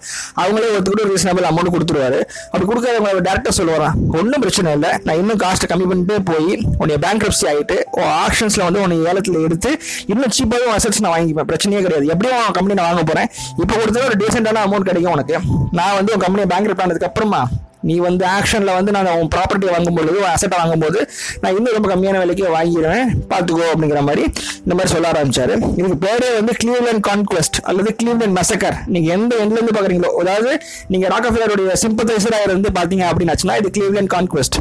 அவங்களே 0.42 0.70
ஒருத்தர் 0.76 1.10
ரீசனபிள் 1.12 1.48
அமௌண்ட் 1.50 1.72
கொடுத்துருவாரு. 1.74 2.20
அப்படி 2.50 2.66
கொடுக்காதவங்க 2.70 3.24
டேரக்டர் 3.28 3.56
சொல்லுவாராம் 3.58 3.96
ஒன்றும் 4.20 4.42
பிரச்சனை 4.44 4.72
இல்லை. 4.78 4.90
நான் 5.06 5.20
இன்னும் 5.22 5.40
காஸ்ட்டை 5.44 5.68
கம்மி 5.72 5.86
பண்ணிட்டு 5.90 6.16
போய் 6.30 6.50
உன்னை 6.80 6.96
பேங்க்ரப்சி 7.06 7.46
ஆகிட்டு 7.52 7.76
ஆப்ஷன்ஸ்ல 8.24 8.64
வந்து 8.68 8.82
உன்னை 8.84 8.98
ஏலத்தில் 9.10 9.42
எடுத்து 9.48 9.72
இன்னும் 10.12 10.34
சீப்பாகவும் 10.38 10.74
அசட்ஸ் 10.78 11.02
நான் 11.06 11.14
வாங்கிப்பேன். 11.16 11.48
பிரச்சனையே 11.52 11.82
கிடையாது. 11.86 12.06
எப்படியும் 12.14 12.40
உன் 12.46 12.56
கம்பெனி 12.58 12.78
நான் 12.80 12.90
வாங்க 12.90 13.04
போறேன். 13.12 13.30
இப்போ 13.62 13.74
கொடுத்தா 13.82 14.06
ஒரு 14.08 14.18
டீசெண்டான 14.24 14.64
அமௌண்ட் 14.68 14.90
கிடைக்கும் 14.90 15.14
உனக்கு. 15.16 15.38
நான் 15.80 15.96
வந்து 16.00 16.12
உன் 16.16 16.24
கம்பெனியை 16.26 16.48
பேங்க் 16.54 16.82
ஆனதுக்கு 16.84 17.10
அப்புறமா 17.10 17.42
நீ 17.88 17.94
வந்து 18.06 18.24
ஆக்ஷனில் 18.36 18.72
வந்து 18.78 18.94
நான் 18.96 19.10
உன் 19.20 19.30
ப்ராப்பர்ட்டியை 19.34 19.72
வாங்கும்போது 19.74 20.10
உன் 20.20 20.30
அசட்டை 20.34 20.56
வாங்கும்போது 20.62 20.98
நான் 21.42 21.56
இன்னும் 21.58 21.76
ரொம்ப 21.76 21.88
கம்மியான 21.92 22.20
விலைக்கே 22.22 22.50
வாங்கிடுவேன். 22.56 23.08
பார்த்துக்கோ 23.32 23.66
அப்படிங்கிற 23.72 24.00
மாதிரி 24.08 24.22
இந்த 24.64 24.74
மாதிரி 24.76 24.90
சொல்ல 24.94 25.06
ஆரம்பிச்சாரு. 25.12 25.54
இதுக்கு 25.80 25.98
பேரே 26.06 26.30
வந்து 26.38 26.52
கிளீவ்லேண்ட் 26.62 27.04
கான்குவெஸ்ட் 27.08 27.58
அல்லது 27.70 27.90
கிளீவ்லேண்ட் 28.00 28.36
மெசக்கர் 28.40 28.76
நீங்கள் 28.94 29.14
எந்த 29.16 29.32
எண்ட்லேருந்து 29.42 29.74
பார்க்குறீங்களோ 29.76 30.10
அதாவது 30.22 30.52
நீங்கள் 30.94 31.10
ராக்கஃபிலருடைய 31.14 31.76
சிம்பத்தைசராக 31.84 32.48
இருந்து 32.50 32.70
பார்த்தீங்க 32.78 33.06
அப்படின்னாச்சுன்னா 33.10 33.56
இது 33.62 33.70
கிளீவ்லேண்ட் 33.78 34.12
கான்குவெஸ்ட் 34.16 34.58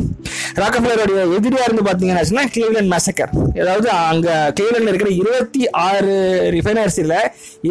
ராக்கஃபிலருடைய 0.61 1.21
எதிரியாக 1.37 1.67
இருந்து 1.69 1.85
பாத்தீங்கன்னாச்சுன்னா 1.89 2.45
கிளீவ்லேண்ட் 2.55 2.91
மெசக்கர் 2.95 3.31
அதாவது 3.61 3.89
அங்கே 4.11 4.35
கிளீவ்லேண்ட்ல 4.57 4.93
இருக்கிற 4.93 5.11
இருபத்தி 5.21 5.63
ஆறு 5.87 6.13
ரிஃபைனரிஸில் 6.57 7.15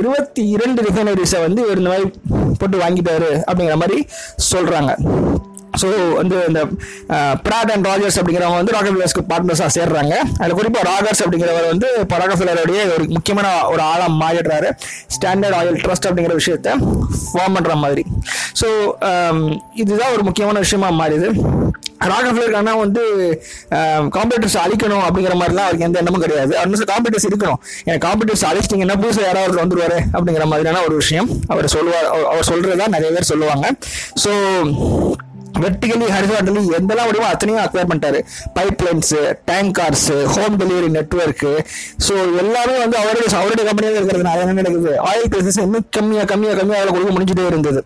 இருபத்தி 0.01 0.45
இரண்டு 0.57 0.83
ரிஃபைனரிஸை 0.89 1.41
வந்து 1.47 1.63
ஒரு 1.71 1.81
இந்த 1.83 1.93
மாதிரி 1.93 2.07
போட்டு 2.61 2.85
வாங்கிட்டாரு 2.85 3.31
அப்படிங்கிற 3.49 3.79
மாதிரி 3.83 3.99
சொல்கிறாங்க 4.53 4.93
ஸோ 5.83 5.89
வந்து 6.21 6.37
இந்த 6.49 6.61
பிராட் 7.47 7.73
அண்ட் 7.75 7.87
ராஜர்ஸ் 7.91 8.19
அப்படிங்கிறவங்க 8.21 8.61
வந்து 8.63 8.75
ராகஃபிலர்ஸ்க்கு 8.77 9.25
பார்ட்னர்ஸாக 9.33 9.71
சேர்றாங்க. 9.79 10.15
அதில் 10.41 10.57
குறிப்பாக 10.61 10.85
ராகர்ஸ் 10.91 11.23
அப்படிங்கிறவர் 11.25 11.71
வந்து 11.73 11.89
இப்போ 12.03 12.23
ஒரு 12.97 13.05
முக்கியமான 13.17 13.49
ஒரு 13.73 13.83
ஆளாக 13.91 14.11
மாறிடுறாரு. 14.23 14.71
ஸ்டாண்டர்ட் 15.17 15.57
ஆயில் 15.59 15.81
ட்ரஸ்ட் 15.85 16.09
அப்படிங்கிற 16.11 16.37
விஷயத்த 16.43 16.77
ஃபார்ம் 17.33 17.57
பண்ணுற 17.59 17.75
மாதிரி. 17.85 18.05
ஸோ 18.61 18.69
இதுதான் 19.83 20.13
ஒரு 20.17 20.23
முக்கியமான 20.29 20.59
விஷயமா 20.67 20.91
மாறிது 21.03 21.31
ராகஃபிலருக்கு 22.13 22.59
ஆனால் 22.61 22.81
வந்து 22.85 23.03
காம்படிட்டர்ஸ் 24.17 24.57
அழிக்கணும் 24.63 25.05
அப்படிங்கிற 25.07 25.35
மாதிரிலாம் 25.41 25.67
அவருக்கு 25.67 25.87
எந்த 25.87 26.01
எண்ணமும் 26.01 26.25
கிடையாது. 26.25 26.53
அவர் 26.59 26.91
காம்படிட்டர்ஸ் 26.93 27.29
இருக்கணும். 27.31 27.61
எனக்கு 27.85 28.05
காம்படிட்டர்ஸ் 28.07 28.45
அழிச்சிட்டிங்கன்னா 28.51 28.97
புதுசாக 29.03 29.27
யாராவது 29.29 29.63
வந்துருவாரு 29.63 29.99
அப்படிங்கிற 30.17 30.47
மாதிரியான 30.53 30.83
ஒரு 30.89 30.97
விஷயம் 31.03 31.29
அவர் 31.53 31.69
சொல்லுவார் 31.77 32.09
அவர் 32.33 32.49
சொல்கிறதா 32.51 32.89
நிறைய 32.97 33.11
பேர் 33.17 33.31
சொல்லுவாங்க. 33.33 33.69
ஸோ 34.25 34.33
வெர்டிகலி 35.63 36.07
ஹரிசாண்டலி 36.15 36.63
எந்தெல்லாம் 36.79 37.09
முடியுமோ 37.09 37.29
அத்தனையும் 37.33 37.63
அக்வயர் 37.65 37.89
பண்ணிட்டாரு. 37.91 38.21
Pipe 38.57 38.83
lines 38.87 39.15
tank 39.51 39.75
cars 39.79 40.09
home 40.35 40.57
delivery 40.63 40.89
network 40.99 41.47
so 42.07 42.15
எல்லாமே 42.43 42.77
வந்து 42.85 42.97
அவருடைய 43.03 43.29
அவருடைய 43.41 43.65
கம்பெனியாக 43.69 44.01
இருக்கிறதுனால 44.01 44.45
என்ன 44.45 44.57
நடக்குது? 44.61 44.95
ஆயில் 45.11 45.31
பிரைசஸ் 45.35 45.61
இன்னும் 45.67 45.87
கம்மியாக 45.99 46.29
கம்மியாக 46.33 46.59
கம்மியாக 46.61 46.83
அதில் 46.83 46.97
கொடுக்க 46.97 47.13
முடிஞ்சுட்டே 47.17 47.47
இருந்தது. 47.53 47.83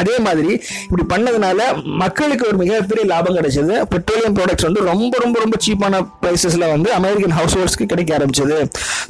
அதே 0.00 0.14
மாதிரி 0.26 0.52
இப்படி 0.84 1.02
பண்ணதுனால 1.10 1.60
மக்களுக்கு 2.02 2.44
ஒரு 2.50 2.56
மிகப்பெரிய 2.60 3.02
லாபம் 3.10 3.36
கிடைச்சது. 3.38 3.74
பெட்ரோலியம் 3.94 4.36
ப்ராடக்ட்ஸ் 4.36 4.66
வந்து 4.68 4.84
ரொம்ப 4.90 5.18
ரொம்ப 5.24 5.36
ரொம்ப 5.44 5.56
சீப்பான 5.64 6.00
ப்ரைஸஸில் 6.22 6.70
வந்து 6.74 6.88
அமெரிக்கன் 6.98 7.36
ஹவுஸ் 7.38 7.56
ஹோல்ட்ஸ்க்கு 7.56 7.90
கிடைக்க 7.92 8.16
ஆரம்பிச்சது. 8.18 8.58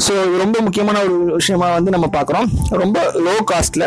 ஸோ 0.06 0.14
இது 0.26 0.42
ரொம்ப 0.44 0.56
முக்கியமான 0.66 1.04
ஒரு 1.06 1.16
விஷயமா 1.40 1.68
வந்து 1.78 1.94
நம்ம 1.96 2.08
பார்க்குறோம். 2.18 2.48
ரொம்ப 2.82 2.98
லோ 3.26 3.36
காஸ்ட்டில் 3.52 3.86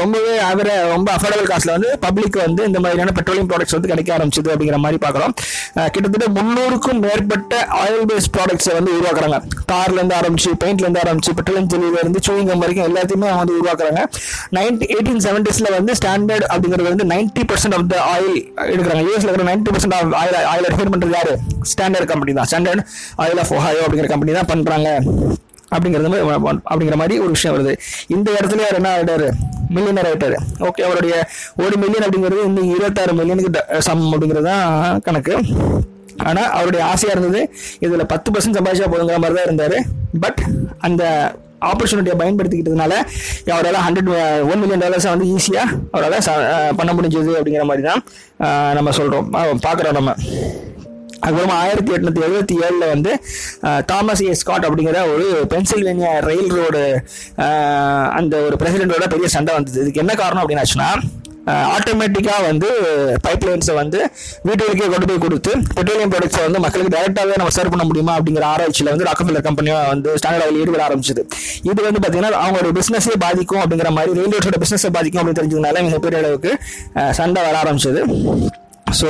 ரொம்பவே 0.00 0.34
ஆவரே 0.48 0.74
ரொம்ப 0.92 1.08
அஃபோர்டபுள் 1.16 1.48
காஸ்ட்ல 1.50 1.72
வந்து 1.76 1.90
பப்ளிக் 2.04 2.36
வந்து 2.44 2.62
இந்த 2.68 2.78
மாதிரியான 2.84 3.12
பெட்ரோலியம் 3.18 3.48
ப்ராடக்ட்ஸ் 3.50 3.76
வந்து 3.76 3.90
கிடைக்க 3.92 4.10
ஆரம்பிச்சது 4.16 4.50
அப்படிங்கிற 4.52 4.78
மாதிரி 4.84 4.98
பார்க்குறோம். 5.04 5.32
கிட்டத்தட்ட 5.94 6.26
முந்நூறுக்கும் 6.36 7.00
மேற்பட்ட 7.04 7.60
ஆயில் 7.82 8.06
பேஸ்ட் 8.10 8.32
ப்ராடக்ட்ஸை 8.36 8.74
வந்து 8.78 8.92
உருவாக்குறாங்க. 8.96 9.38
கார்ல 9.72 9.98
இருந்து 10.00 10.16
ஆரம்பிச்சு 10.20 10.52
பெயிண்ட்ல 10.62 10.86
இருந்து 10.86 11.02
ஆரம்பிச்சு 11.04 11.34
பெட்ரோலியம் 11.40 11.68
ஜெல்லியில 11.72 12.00
இருந்து 12.04 12.22
சூயிங்கம் 12.28 12.62
வரைக்கும் 12.64 12.88
எல்லாத்தையுமே 12.90 13.30
வந்து 13.40 13.56
உருவாக்குறாங்க. 13.60 14.02
நைன்டி 14.58 14.88
எயிட்டீன் 14.94 15.22
செவன்டிஸ்ல 15.26 15.70
வந்து 15.78 15.94
ஸ்டாண்டர்ட் 16.00 16.46
அப்படிங்கிறது 16.52 16.90
வந்து 16.92 17.06
ninety 17.14 17.44
percent 17.52 17.76
of 17.78 17.88
the 17.92 17.98
oil 18.14 18.38
எடுக்கிறாங்க. 18.72 19.02
யூஎஸ்ல 19.08 19.28
இருக்கிற 19.30 19.48
ninety 19.50 19.72
percent 19.76 19.96
of 19.98 20.16
oil 20.22 20.38
oil 20.52 20.68
refer 20.72 20.92
பண்றது 20.94 21.16
யாரு? 21.18 21.34
ஸ்டாண்டர்ட் 21.72 22.10
கம்பெனி 22.12 22.34
தான். 22.40 22.50
ஸ்டாண்டர்ட் 22.52 22.82
ஆயில் 23.24 23.42
ஆஃப் 23.44 23.52
ஒஹாயோ 23.58 23.82
அப்படிங்கிற 23.86 24.10
கம்பெனி 24.14 24.34
தான் 24.38 24.50
பண்றாங்க. 24.54 24.88
அப்படிங்கிறது 25.74 26.10
மாதிரி- 26.10 26.60
அப்படிங்கிற 26.70 26.96
மாதிரி 27.00 27.18
ஒரு 27.18 27.30
விஷயம் 27.30 27.56
வருது. 27.56 27.72
இந்த 28.08 28.30
இடத்துல 28.32 28.60
அவர் 28.66 28.78
என்ன 28.78 28.90
ஆகிட்டாரு 28.96 29.28
மில்லியனர் 29.74 30.08
ஆகிட்டாரு 30.10 30.36
ஓகே 30.58 30.82
அவருடைய 30.82 31.14
ஒரு 31.56 31.76
மில்லியன் 31.76 32.08
அப்படிங்கிறது 32.08 32.44
இன்னும் 32.44 32.68
இருபத்தாறு 32.70 33.12
மில்லியனுக்கு 33.12 33.52
ட- 33.56 33.78
சமம் 33.78 34.12
அப்படிங்கிறது 34.12 34.42
தான் 34.42 35.00
கணக்கு. 35.00 35.34
ஆனால் 36.24 36.50
அவருடைய 36.50 36.84
ஆசையாக 36.84 37.18
இருந்தது 37.18 37.42
இதில் 37.78 38.06
பத்து 38.06 38.30
பர்சன்ட் 38.30 38.56
சம்பாதிச்சா 38.58 38.88
போதுங்கிற 38.92 39.18
மாதிரி 39.18 39.36
தான் 39.36 39.44
இருந்தார். 39.44 39.76
பட் 40.20 40.40
அந்த 40.78 41.02
ஆப்பர்ச்சுனிட்டியை 41.60 42.16
பயன்படுத்திக்கிட்டதுனால 42.18 42.92
அவரால் 43.50 43.78
ஹண்ட்ரட் 43.86 44.10
ஒன் 44.50 44.58
மில்லியன் 44.58 44.82
டாலர்ஸை 44.82 45.08
வந்து 45.08 45.26
ஈஸியாக 45.26 45.78
அவரால் 45.90 46.74
பண்ண 46.76 46.92
முடிஞ்சது 46.92 47.32
அப்படிங்கிற 47.38 47.64
மாதிரி 47.64 47.86
தான் 47.88 48.02
நம்ம 48.74 48.90
சொல்கிறோம் 48.90 49.32
பார்க்குறோம் 49.66 49.92
நம்ம. 49.92 50.14
அதுக்கப்புறமா 51.22 51.58
ஆயிரத்தி 51.64 51.92
எட்நூத்தி 51.96 52.24
எழுபத்தி 52.28 52.56
ஏழில் 52.66 52.90
வந்து 52.94 53.12
தாமஸ் 53.90 54.24
ஏ 54.28 54.34
ஸ்காட் 54.40 54.66
அப்படிங்கிற 54.68 54.98
ஒரு 55.14 55.28
பென்சில்வேனியா 55.52 56.12
ரயில் 56.28 56.52
ரோடு 56.58 56.82
அந்த 58.18 58.36
ஒரு 58.48 58.58
பிரசிடென்டோட 58.62 59.06
பெரிய 59.14 59.30
சண்டை 59.36 59.54
வந்தது. 59.58 59.80
இதுக்கு 59.84 60.04
என்ன 60.04 60.14
காரணம் 60.22 60.44
அப்படின்னாச்சுன்னா 60.44 60.90
ஆட்டோமேட்டிக்காக 61.74 62.40
வந்து 62.48 62.68
பைப் 63.26 63.44
லைன்ஸை 63.48 63.74
வந்து 63.80 63.98
வீட்டுகளுக்கே 64.48 64.88
கொண்டு 64.94 65.06
போய் 65.10 65.22
கொடுத்து 65.22 65.52
பெட்ரோலியம் 65.76 66.10
ப்ராடக்ட்ஸை 66.14 66.42
வந்து 66.46 66.60
மக்களுக்கு 66.64 66.92
டைரெக்டாகவே 66.94 67.38
நம்ம 67.40 67.52
சர்வ் 67.56 67.72
பண்ண 67.74 67.84
முடியுமா 67.90 68.14
அப்படிங்கிற 68.18 68.44
ஆராய்ச்சியில் 68.52 68.90
வந்து 68.92 69.06
ராக்கஃபில்லர் 69.08 69.46
கம்பெனியாக 69.48 69.86
வந்து 69.92 70.10
ஸ்டாண்டர்ட் 70.20 70.44
ஆயில் 70.46 70.60
ஈடுபட 70.62 70.82
ஆரம்பிச்சது. 70.88 71.24
இது 71.70 71.88
வந்து 71.88 72.02
பார்த்தீங்கன்னா 72.02 72.32
அவங்களோட 72.44 72.74
பிஸ்னஸே 72.80 73.16
பாதிக்கும் 73.24 73.62
அப்படிங்கிற 73.62 73.92
மாதிரி 73.98 74.18
ரயில்வேஸோட 74.20 74.58
பிஸ்னஸை 74.64 74.92
பாதிக்கும் 74.98 75.22
அப்படின்னு 75.22 75.40
தெரிஞ்சதுனால 75.42 75.84
மிகப்பெரிய 75.88 76.22
அளவுக்கு 76.22 76.52
சண்டை 77.20 77.42
வர 77.48 77.56
ஆரம்பிச்சது. 77.64 78.02
ஸோ 79.00 79.08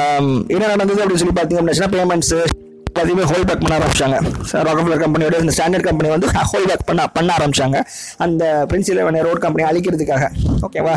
um, 0.00 0.28
என்ன 0.54 0.68
நடந்தது 0.74 1.02
அப்படின்னு 1.02 1.22
சொல்லி 1.22 1.36
பார்த்தீங்க 1.40 1.62
அப்படின்னா 1.62 1.90
பேமெண்ட்ஸு 1.96 2.38
எல்லாத்தையுமே 2.98 3.24
ஹோல் 3.30 3.46
பேக் 3.48 3.62
பண்ண 3.62 3.74
ஆரம்பிச்சாங்க. 3.78 4.16
ராக்கஃபிலர் 4.66 5.00
கம்பெனியோட 5.02 5.38
இந்த 5.44 5.52
ஸ்டாண்டர்ட் 5.56 5.86
கம்பெனி 5.88 6.08
வந்து 6.14 6.28
ஹோல் 6.50 6.66
பேக் 6.70 6.84
பண்ண 6.90 7.02
பண்ண 7.16 7.30
ஆரம்பிச்சாங்க. 7.38 7.78
அந்த 8.24 8.44
பிரின்சில் 8.70 9.00
ரோட் 9.26 9.42
கம்பெனி 9.44 9.64
அழிக்கிறதுக்காக. 9.70 10.24
ஓகேவா 10.66 10.94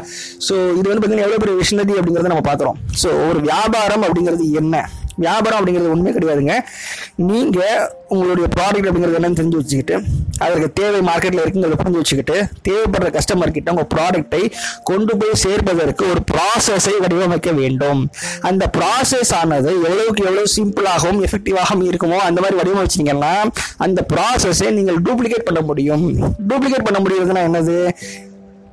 ஸோ 0.48 0.54
இது 0.80 0.88
வந்து 0.90 1.02
பார்த்தீங்கன்னா 1.02 1.28
எவ்வளோ 1.28 1.42
பெரிய 1.44 1.56
விஷனதி 1.64 1.98
அப்படிங்கிறத 2.00 2.32
நம்ம 2.34 2.46
பார்க்குறோம். 2.50 2.78
ஸோ 3.02 3.12
ஒரு 3.30 3.42
வியாபாரம் 3.50 4.06
அப்படிங்கிறது 4.08 4.48
என்ன? 4.62 4.86
வியாபாரம் 5.24 5.60
அப்படிங்கிறது 5.60 5.94
ஒன்றுமே 5.94 6.14
கிடையாதுங்க. 6.18 6.56
நீங்கள் 7.30 7.86
உங்களுடைய 8.14 8.48
ப்ராடக்ட் 8.56 8.88
அப்படிங்கிறது 8.90 9.18
என்னன்னு 9.20 9.40
தெரிஞ்சு 9.40 9.60
வச்சுக்கிட்டு 9.62 9.96
அதற்கு 10.46 10.68
தேவை 10.80 11.00
மார்க்கெட்டில் 11.10 11.42
இருக்குங்கிறத 11.44 11.78
புரிஞ்சு 11.82 12.02
வச்சுக்கிட்டு 12.02 12.38
தேவைப்படுற 12.68 13.10
கஸ்டமர் 13.18 13.56
கிட்ட 13.58 13.74
உங்க 13.76 13.86
ப்ராடக்ட்டை 13.96 14.42
கொண்டு 14.90 15.16
போய் 15.22 15.40
சேர்ப்பதற்கு 15.44 16.04
ஒரு 16.12 16.24
ப்ராசஸை 16.32 16.96
வடிவமைக்க 17.04 17.52
வேண்டும். 17.62 18.02
அந்த 18.52 18.64
ப்ராசஸ் 18.78 19.34
ஆனது 19.42 19.72
எவ்வளவுக்கு 19.88 20.26
எவ்வளோ 20.30 20.46
சிம்பிளாகவும் 20.58 21.22
எஃபெக்டிவாகவும் 21.28 21.86
இருக்குமோ 21.92 22.20
அந்த 22.30 22.40
மாதிரி 22.46 22.60
வடிவமைச்சீங்கன்னா 22.62 23.34
அந்த 23.88 24.00
ப்ராசஸை 24.14 24.72
நீங்கள் 24.80 25.02
டூப்ளிகேட் 25.08 25.48
பண்ண 25.50 25.62
முடியும். 25.70 26.08
டூப்ளிகேட் 26.52 26.88
பண்ண 26.88 27.02
முடியுதுன்னா 27.06 27.44
என்னது? 27.50 27.78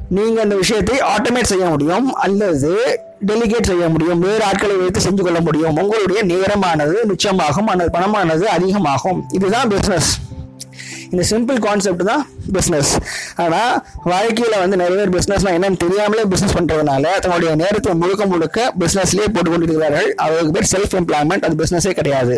நீங்க 0.08 0.40
அந்த 0.40 0.54
விஷயத்தை 0.54 0.98
ஆட்டோமேட் 0.98 1.50
செய்ய 1.52 1.64
முடியும் 1.64 2.14
அல்லது 2.14 3.00
டெலிகேட் 3.26 3.62
செய்ய 3.62 3.88
முடியும் 3.88 4.18
வேறு 4.18 4.44
ஆட்களை 4.44 4.76
வைத்து 4.76 5.00
செஞ்சு 5.00 5.22
கொள்ள 5.22 5.40
முடியும். 5.40 5.76
உங்களுடைய 5.76 6.24
நேரமானது 6.24 6.96
மிச்சமாகும் 7.08 7.66
அந்த 7.66 7.88
பணமானது 7.92 8.42
அதிகமாகும். 8.42 9.24
இதுதான் 9.32 9.68
பிசினஸ் 9.68 10.18
இந்த 11.12 11.22
சிம்பிள் 11.32 11.58
கான்செப்ட் 11.66 12.04
தான் 12.10 12.22
பிஸ்னஸ் 12.56 12.92
ஆனால் 13.42 13.72
வாழ்க்கையில் 14.12 14.56
வந்து 14.62 14.76
நிறைய 14.82 14.96
பேர் 15.00 15.12
பிஸ்னஸ்னா 15.16 15.52
என்னன்னு 15.56 15.80
தெரியாமலே 15.84 16.24
பிஸ்னஸ் 16.32 16.54
பண்ணுறதுனால 16.58 17.04
தன்னுடைய 17.24 17.50
நேரத்தை 17.62 17.94
முழுக்க 18.02 18.26
முழுக்க 18.32 18.68
பிஸ்னஸ்லேயே 18.82 19.28
போட்டு 19.34 19.50
கொண்டிருக்கிறார்கள் 19.52 20.08
அவருக்கு 20.24 20.54
பேர் 20.56 20.70
செல்ஃப் 20.74 20.96
எம்ப்ளாய்மெண்ட் 21.00 21.46
அது 21.48 21.56
பிஸ்னஸே 21.62 21.92
கிடையாது. 22.00 22.34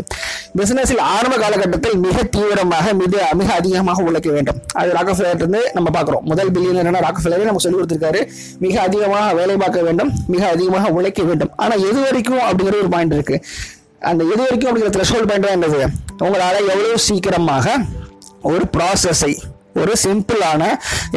பிஸ்னஸில் 0.59 1.02
ஆரம்ப 1.14 1.35
காலகட்டத்தில் 1.44 1.96
மிக 2.07 2.22
தீவிரமாக 2.37 2.87
மிக 3.02 3.14
மிக 3.40 3.48
அதிகமாக 3.61 4.04
உழைக்க 4.09 4.28
வேண்டும். 4.37 4.59
அது 4.81 4.90
ராக்கஃபிலர் 4.98 5.40
இருந்து 5.42 5.61
நம்ம 5.76 5.88
பார்க்குறோம். 5.96 6.24
முதல் 6.33 6.52
பில்லியனர் 6.57 7.07
ராக்கஃபிலரே 7.07 7.48
நம்ம 7.48 7.62
சொல்லி 7.64 7.78
கொடுத்துருக்காரு. 7.78 8.22
மிக 8.64 8.74
அதிகமாக 8.87 9.26
வேலை 9.40 9.57
பார்க்க 9.64 9.87
வேண்டும் 9.88 10.12
மிக 10.35 10.42
அதிகமாக 10.54 10.92
உழைக்க 10.98 11.22
வேண்டும். 11.31 11.52
ஆனால் 11.64 11.83
எது 11.90 11.98
வரைக்கும் 12.07 12.44
அப்படிங்கிற 12.48 12.76
ஒரு 12.85 12.92
பாயிண்ட் 12.96 13.16
இருக்குது 13.18 13.42
அந்த 14.09 14.22
எது 14.33 14.42
வரைக்கும் 14.44 14.68
அப்படிங்கிற 14.70 14.92
த்ரெஷோல்ட் 14.96 15.28
பாயிண்ட் 15.28 15.46
தான் 15.46 15.57
என்னது? 15.59 15.81
உங்களால் 16.24 16.59
எவ்வளோ 16.72 16.98
சீக்கிரமாக 17.07 17.66
ஒரு 18.44 18.64
ப்ராசஸை 18.77 19.33
ஒரு 19.83 19.95
சிம்பிளான 20.05 20.62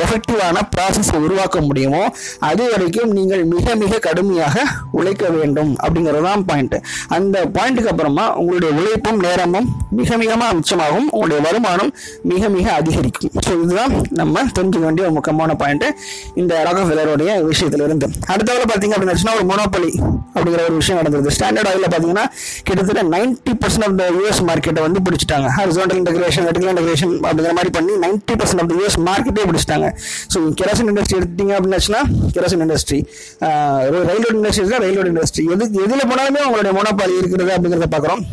எஃபெக்டிவான 0.04 0.58
ப்ராசஸை 0.76 1.17
உருவாக்க 1.26 1.58
முடியுமோ 1.67 2.04
அது 2.50 2.63
வரைக்கும் 2.71 3.12
நீங்கள் 3.17 3.43
மிக 3.54 3.76
மிக 3.84 4.00
கடுமையாக 4.08 4.65
உழைக்க 5.00 5.26
வேண்டும் 5.38 5.71
அப்படிங்கிறது 5.84 6.26
தான் 6.30 6.45
பாயிண்ட் 6.50 6.76
அந்த 7.15 7.38
பாயிண்ட்டுக்கு 7.56 7.91
அப்புறமா 7.93 8.26
உங்களுடைய 8.41 8.71
உழைப்பும் 8.80 9.19
நேரமும் 9.28 9.67
மிக 10.00 10.17
மிகமாக 10.24 10.52
மிச்சமாகும். 10.58 11.08
உங்களுடைய 11.15 11.39
வருமானம் 11.47 11.91
மிக 12.32 12.50
மிக 12.56 12.67
அதிகரிக்கும். 12.80 13.34
ஸோ 13.45 13.52
இதுதான் 13.63 13.93
நம்ம 14.19 14.43
தெரிஞ்சுக்க 14.58 14.86
வேண்டிய 14.88 15.06
ஒரு 15.08 15.15
முக்கியமான 15.17 15.56
பாயிண்ட் 15.62 15.86
இந்த 16.41 16.54
ராகஃபெல்லருடைய 16.67 17.32
விஷயத்துல 17.52 17.86
இருந்து 17.88 18.08
அடுத்தவரை 18.34 18.65
பார்த்தீங்க 18.71 18.95
அப்படின்னு 18.97 19.38
ஒரு 19.39 19.47
மோனோபலி 19.52 19.91
அப்படிங்கிற 20.36 20.62
ஒரு 20.69 20.76
விஷயம் 20.82 21.00
நடந்தது 21.00 21.34
ஸ்டாண்டர்ட் 21.38 21.69
ஆயில் 21.71 21.88
பார்த்தீங்கன்னா 21.93 22.26
கிட்டத்தட்ட 22.67 23.04
ninety 23.13 23.54
percent 23.62 23.86
of 23.88 23.97
the 24.02 24.06
US 24.17 24.41
மார்க்கெட்டை 24.50 24.82
வந்து 24.88 25.00
பிடிச்சிட்டாங்க. 25.06 25.47
ஹரிசோண்டல் 25.58 26.00
இன்டகிரேஷன் 26.02 26.45
வெர்டிகல் 26.47 26.71
இன்டகிரேஷன் 26.74 27.13
அப்படிங்கிற 27.28 27.54
மாதிரி 27.58 27.71
பண்ணி 27.78 27.93
ninety 28.04 28.34
percent 28.39 28.50
of 28.59 28.67
the 28.67 28.75
US 28.75 28.99
மார்க்கெட்டே 29.07 29.45
பிடிச்சிட்டாங்க 29.49 29.87
ஸோ 30.33 30.39
கெரோசின் 30.61 30.89
இண்டஸ்ட்ரி 30.91 31.19
எடுத்தீங்க 31.19 31.53
அப்படின்னாச்சுன்னா 31.57 32.01
கெரோசின் 32.35 32.59
இண்டஸ்ட்ரி 32.59 32.99
ரயில்வே 34.09 34.31
இண்டஸ்ட்ரி 34.37 34.69
தான் 34.69 34.83
ரயில்வே 34.85 35.07
இண்டஸ்ட்ரி 35.07 35.45
எது 35.53 35.83
எதில் 35.85 36.07
போனாலுமே 36.11 36.41
அவங்களுடைய 36.45 36.73
மோனோபாலி 36.79 37.17
இருக்கிறது 37.17 37.51
அப்படிங்கிறத 37.55 37.89
பார்க்குறோம். 37.95 38.23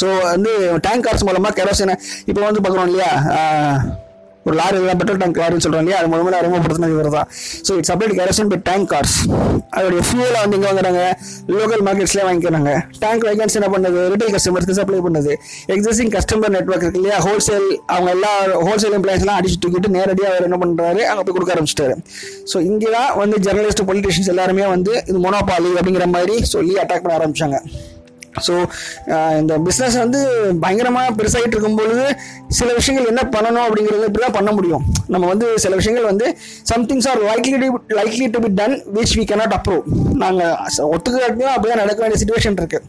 ஸோ 0.00 0.06
வந்து 0.22 0.80
டேங்க் 0.80 1.04
கார்ஸ் 1.06 1.24
மூலமாக 1.24 1.62
கெரோசினை 1.62 1.94
இப்போ 2.26 2.40
வந்து 2.40 2.60
பார்க்குறோம் 2.60 2.88
இல்லையா? 2.90 3.10
ஒரு 4.46 4.54
லாரி 4.60 4.76
எல்லாம் 4.82 4.98
பெட்ரோல் 5.00 5.20
டேங்க் 5.22 5.38
லாரின்னு 5.42 5.64
சொல்கிறோம் 5.64 5.84
இல்லையா? 5.84 5.98
அது 6.00 6.08
மூலமாக 6.12 6.38
அறிமுகப்படுத்தினது 6.40 6.94
இவர் 6.96 7.08
தான் 7.16 7.28
so 7.66 7.72
it's 7.80 7.92
update 7.94 8.14
kerosene 8.20 8.50
by 8.52 8.58
tank 8.68 8.88
cars 8.92 9.16
அதோடைய 9.76 10.00
ஃபியூலை 10.08 10.38
வந்து 10.44 10.56
இங்கே 10.58 10.68
வாங்குறாங்க. 10.70 11.02
லோக்கல் 11.56 11.82
மார்க்கெட்ஸ்லேயே 11.88 12.24
வாங்கிக்கிறாங்க. 12.28 12.72
டேங்க் 13.04 13.24
வேகன்சி 13.28 13.58
என்ன 13.60 13.68
பண்ணுது? 13.74 14.00
ரிட்டைல் 14.12 14.32
கஸ்டமர்ஸ்க்கு 14.36 14.76
சப்ளை 14.80 15.00
பண்ணுது. 15.06 15.34
எக்ஸிஸ்டிங் 15.74 16.12
கஸ்டமர் 16.16 16.54
நெட்ஒர்க் 16.56 16.84
இருக்கு 16.86 17.00
இல்லையா? 17.02 17.18
ஹோல்சேல் 17.26 17.68
அவங்க 17.94 18.10
எல்லா 18.16 18.32
ஹோல்சேல் 18.66 18.96
எம்ப்ளாயிஸ்லாம் 18.98 19.38
அடிச்சு 19.40 19.58
தூக்கிட்டு 19.64 19.94
நேரடியாக 19.98 20.32
அவர் 20.34 20.48
என்ன 20.48 20.58
பண்ணுறாரு 20.64 21.02
அங்கே 21.12 21.24
போய் 21.24 21.36
கொடுக்க 21.38 21.56
ஆரம்பிச்சிட்டாரு. 21.56 21.96
ஸோ 22.52 22.58
இங்கே 22.70 22.90
தான் 22.98 23.10
வந்து 23.22 23.38
ஜெர்னலிஸ்ட் 23.46 23.86
பொலிட்டிஷியன்ஸ் 23.92 24.32
எல்லாருமே 24.34 24.66
வந்து 24.74 24.92
இது 25.08 25.18
மொனோபாலி 25.26 25.72
அப்படிங்கிற 25.80 26.06
மாதிரி 26.16 26.36
சொல்லி 26.54 26.76
அட்டாக் 26.84 27.04
பண்ண 27.06 27.16
ஆரம்பிச்சாங்க. 27.20 27.58
ஸோ 28.46 28.54
இந்த 29.40 29.54
பிஸ்னஸ் 29.66 29.96
வந்து 30.02 30.20
பயங்கரமாக 30.62 31.10
பெருசாகிட்டு 31.18 31.54
இருக்கும்பொழுது 31.56 32.04
சில 32.58 32.68
விஷயங்கள் 32.78 33.10
என்ன 33.12 33.24
பண்ணணும் 33.34 33.64
அப்படிங்கிறது 33.66 34.08
இப்படி 34.10 34.24
தான் 34.26 34.36
பண்ண 34.38 34.50
முடியும். 34.58 34.84
நம்ம 35.14 35.24
வந்து 35.32 35.46
சில 35.64 35.74
விஷயங்கள் 35.80 36.08
வந்து 36.12 36.26
somethings 36.72 37.08
are 37.10 37.20
likely 37.30 37.58
to 37.62 37.68
likely 38.00 38.26
to 38.36 38.40
be 38.46 38.50
done 38.60 38.76
which 38.96 39.14
we 39.18 39.24
cannot 39.32 39.54
approve 39.58 39.84
நாங்கள் 40.24 40.88
ஒத்துக்கிட்டே 40.94 41.48
அப்படி 41.54 41.70
தான் 41.72 41.82
நடக்க 41.84 42.00
வேண்டிய 42.04 42.20
சுச்சுவேஷன் 42.22 42.60
இருக்குது 42.62 42.88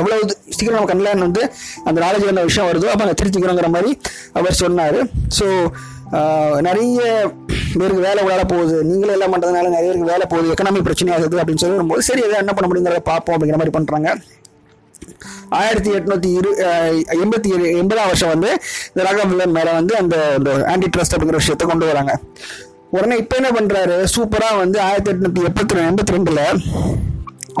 எவ்வளோ 0.00 0.16
சீக்கிரம் 0.56 0.76
நம்ம 0.76 0.88
கண்ணில் 0.90 1.22
வந்து 1.26 1.42
அந்த 1.88 1.98
நாலேஜ் 2.02 2.26
என்ன 2.32 2.42
விஷயம் 2.48 2.68
வருதோ 2.70 2.90
அப்போ 2.90 3.04
அங்கே 3.04 3.16
திருத்திக்கிறோங்கிற 3.20 3.68
மாதிரி 3.76 3.90
அவர் 4.38 4.60
சொன்னார். 4.60 4.98
ஸோ 5.38 5.46
நிறைய 6.66 7.00
பேருக்கு 7.80 8.06
வேலை 8.06 8.20
விளையாட 8.24 8.44
போகுது. 8.52 8.76
நீங்களே 8.90 9.14
எல்லாம் 9.16 9.32
பண்ணுறதுனால 9.34 9.72
நிறைய 9.74 9.88
பேருக்கு 9.88 10.12
வேலை 10.12 10.24
போகுது. 10.32 10.52
எக்கனாமி 10.54 10.82
பிரச்சனை 10.88 11.12
ஆகுது 11.16 11.40
அப்படின்னு 11.40 11.62
சொல்லி 11.62 11.78
வரும்போது 11.78 12.06
சரி 12.10 12.22
எதாவது 12.26 12.42
என்ன 12.44 12.54
பண்ண 12.58 12.68
முடியுங்கிறத 12.70 13.02
பார்ப்போம் 13.10 13.36
அப்படிங்கிற 13.36 13.60
மாதிரி 13.62 13.76
பண்ணுறாங்க 13.78 14.10
ஆயிரத்தி 15.60 15.92
எட்நூத்தி 15.98 16.30
இரு 16.38 16.50
எண்பத்தி 17.24 17.50
ஏழு 17.56 17.66
எண்பதாம் 17.82 18.10
வருஷம் 18.10 18.32
வந்து 18.34 18.50
இந்த 18.90 19.04
ராகவன் 19.08 19.56
மேல 19.58 19.68
வந்து 19.80 19.96
அந்த 20.02 20.16
ஆன்டி 20.72 20.90
ட்ரஸ்ட் 20.96 21.16
அப்படிங்கிற 21.16 21.42
விஷயத்த 21.42 21.70
கொண்டு 21.72 21.90
வராங்க. 21.92 22.14
உடனே 22.96 23.16
இப்போ 23.22 23.34
என்ன 23.40 23.52
பண்றாரு? 23.58 23.96
சூப்பரா 24.16 24.50
வந்து 24.64 24.80
ஆயிரத்தி 24.88 25.12
எட்நூத்தி 25.14 25.46
எண்பத்தி 25.50 25.86
எண்பத்தி 25.90 26.16
ரெண்டுல 26.16 26.42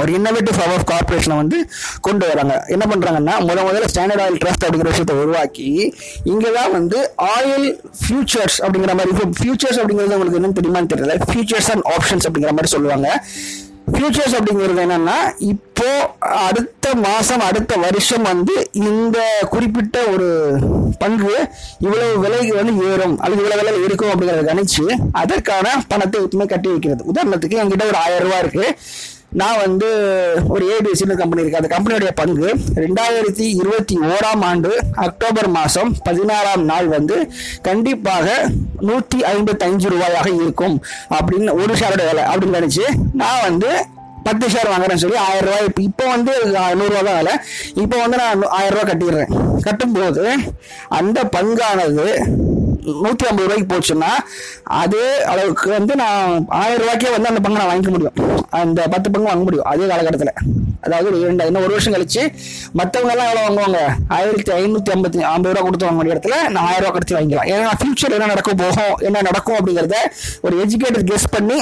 ஒரு 0.00 0.10
இன்னோவேட்டிவ் 0.16 0.56
ஃபார்ம் 0.56 0.74
ஆஃப் 0.74 0.84
கார்பரேஷனை 0.90 1.36
வந்து 1.40 1.58
கொண்டு 2.06 2.24
வராங்க. 2.28 2.54
என்ன 2.74 2.84
பண்ணுறாங்கன்னா 2.90 3.34
முத 3.46 3.58
முதல்ல 3.66 3.88
ஸ்டாண்டர்ட் 3.92 4.22
ஆயில் 4.24 4.38
ட்ரஸ்ட் 4.42 4.64
அப்படிங்கிற 4.66 4.90
விஷயத்தை 4.92 5.16
உருவாக்கி 5.22 5.66
இங்கே 6.32 6.50
தான் 6.58 6.72
வந்து 6.76 6.98
ஆயில் 7.32 7.66
ஃபியூச்சர்ஸ் 8.02 8.58
அப்படிங்கிற 8.64 8.94
மாதிரி 9.00 9.16
ஃபியூச்சர்ஸ் 9.40 9.80
அப்படிங்கிறது 9.80 10.16
உங்களுக்கு 10.18 10.40
என்னன்னு 10.40 10.58
தெரியுமான்னு 10.60 10.92
தெரியல. 10.94 11.16
ஃபியூச்சர்ஸ் 11.30 11.70
அண்ட் 11.74 11.86
ஆப்ஷன்ஸ் 11.96 12.26
அப்படிங்கிற 12.28 12.54
மாதிரி 12.58 12.72
சொல்லுவாங்க. 12.76 13.08
ஃபியூச்சர்ஸ் 13.92 14.36
அப்படிங்கிறது 14.38 14.82
என்னன்னா 14.86 15.16
இப்போ 15.52 15.88
அடுத்த 16.48 16.94
மாதம் 17.04 17.44
அடுத்த 17.48 17.76
வருஷம் 17.76 18.22
வந்து 18.22 18.54
இந்த 18.72 19.18
குறிப்பிட்ட 19.52 19.98
ஒரு 20.12 20.28
பங்கு 20.98 21.34
இவ்வளவு 21.84 22.18
விலைக்கு 22.24 22.54
வந்து 22.60 22.74
ஏறும் 22.90 23.16
அல்லது 23.18 23.42
இவ்வளவு 23.42 23.60
விலையில் 23.60 23.86
இருக்கும் 23.88 24.12
அப்படிங்கறத 24.12 24.44
கணிச்சு 24.50 24.84
அதற்கான 25.22 25.84
பணத்தை 25.88 26.18
எப்பவுமே 26.24 26.46
கட்டி 26.46 26.68
வைக்கிறது. 26.68 27.04
உதாரணத்துக்கு 27.12 27.60
என்கிட்ட 27.62 27.86
ஒரு 27.90 27.98
ஆயிரம் 28.04 28.26
ரூபாய் 28.26 28.42
இருக்கு. 28.44 28.66
நான் 29.32 29.58
வந்து 29.58 29.88
ஒரு 30.48 30.64
ஏபிசின்னு 30.74 31.16
கம்பெனி 31.20 31.42
இருக்கு. 31.42 31.60
அந்த 31.60 31.70
கம்பெனியுடைய 31.74 32.12
பங்கு 32.20 32.48
ரெண்டாயிரத்தி 32.84 33.44
இருபத்தி 33.60 33.96
ஓராம் 34.10 34.42
ஆண்டு 34.48 34.70
அக்டோபர் 35.06 35.48
மாதம் 35.48 35.96
பதினாறாம் 36.02 36.64
நாள் 36.64 36.88
வந்து 36.88 37.16
கண்டிப்பாக 37.62 38.26
நூற்றி 38.80 39.20
ஐம்பத்தஞ்சு 39.32 39.88
ரூபாயாக 39.94 40.28
இருக்கும் 40.42 40.76
அப்படின்னு 41.18 41.52
ஒரு 41.62 41.74
ஷேரோட 41.74 42.04
வேலை 42.10 42.24
அப்படின்னு 42.32 42.58
நினச்சி 42.60 42.84
நான் 43.12 43.46
வந்து 43.48 43.70
பத்து 44.24 44.46
ஷேர் 44.46 44.70
வாங்குறேன்னு 44.70 45.02
சொல்லி 45.02 45.16
ஆயிரம் 45.16 45.46
ரூபாய் 45.48 45.66
இப்போ 45.68 45.82
இப்போ 45.82 46.04
வந்து 46.08 46.32
நூறுரூவா 46.78 47.02
தான் 47.04 47.18
வேலை. 47.20 47.34
இப்போ 47.74 47.96
வந்து 47.98 48.16
நான் 48.16 48.42
ஆயிரம் 48.58 48.74
ரூபாய் 48.74 48.90
கட்டிடுறேன். 48.90 49.30
கட்டும்போது 49.66 50.24
அந்த 50.88 51.18
பங்கானது 51.36 52.08
நூற்றி 53.04 53.26
ஐம்பது 53.28 53.46
ரூபாய்க்கு 53.46 53.68
போச்சுன்னா 53.72 54.10
அதே 54.82 55.06
அளவுக்கு 55.32 55.68
வந்து 55.76 55.92
நான் 56.02 56.46
ஆயிரம் 56.60 56.82
ரூபாய்க்கே 56.82 57.12
வந்து 57.16 57.30
அந்த 57.32 57.42
பங்கு 57.44 57.60
நான் 57.60 57.70
வாங்கிக்க 57.70 57.92
முடியும். 57.96 58.16
அந்த 58.60 58.80
பத்து 58.94 59.08
பங்கு 59.12 59.30
வாங்க 59.30 59.44
முடியும் 59.48 59.70
அதே 59.72 59.86
காலகட்டத்தில். 59.92 60.34
அதாவது 60.84 61.08
ஒரு 61.10 61.18
இரண்டு 61.22 61.46
இன்னும் 61.48 61.64
ஒரு 61.66 61.74
வருஷம் 61.76 61.94
கழிச்சு 61.94 62.22
மற்றவங்க 62.80 63.14
எல்லாம் 63.14 63.30
எவ்வளோ 63.30 63.42
வாங்குவாங்க? 63.46 63.80
ஆயிரத்தி 64.18 64.52
ஐநூற்றி 64.58 64.92
ஐம்பத்தி 64.96 65.24
ஐம்பது 65.32 65.54
ரூபா 65.54 65.64
கொடுத்து 65.66 65.86
வாங்க 65.88 66.00
வேண்டிய 66.00 66.16
இடத்துல 66.16 66.36
நான் 66.54 66.66
ஆயிரம் 66.68 66.84
ரூபா 66.84 66.94
கொடுத்து 66.96 67.16
வாங்கிக்கலாம். 67.16 67.50
ஏன்னா 67.54 67.72
ஃபியூச்சர் 67.80 68.16
என்ன 68.18 68.30
நடக்க 68.34 68.52
போகும் 68.62 68.94
என்ன 69.08 69.24
நடக்கும் 69.30 69.58
அப்படிங்கிறத 69.58 69.98
ஒரு 70.46 70.56
எஜுகேட்டட் 70.66 71.08
கெஸ் 71.10 71.32
பண்ணி 71.36 71.58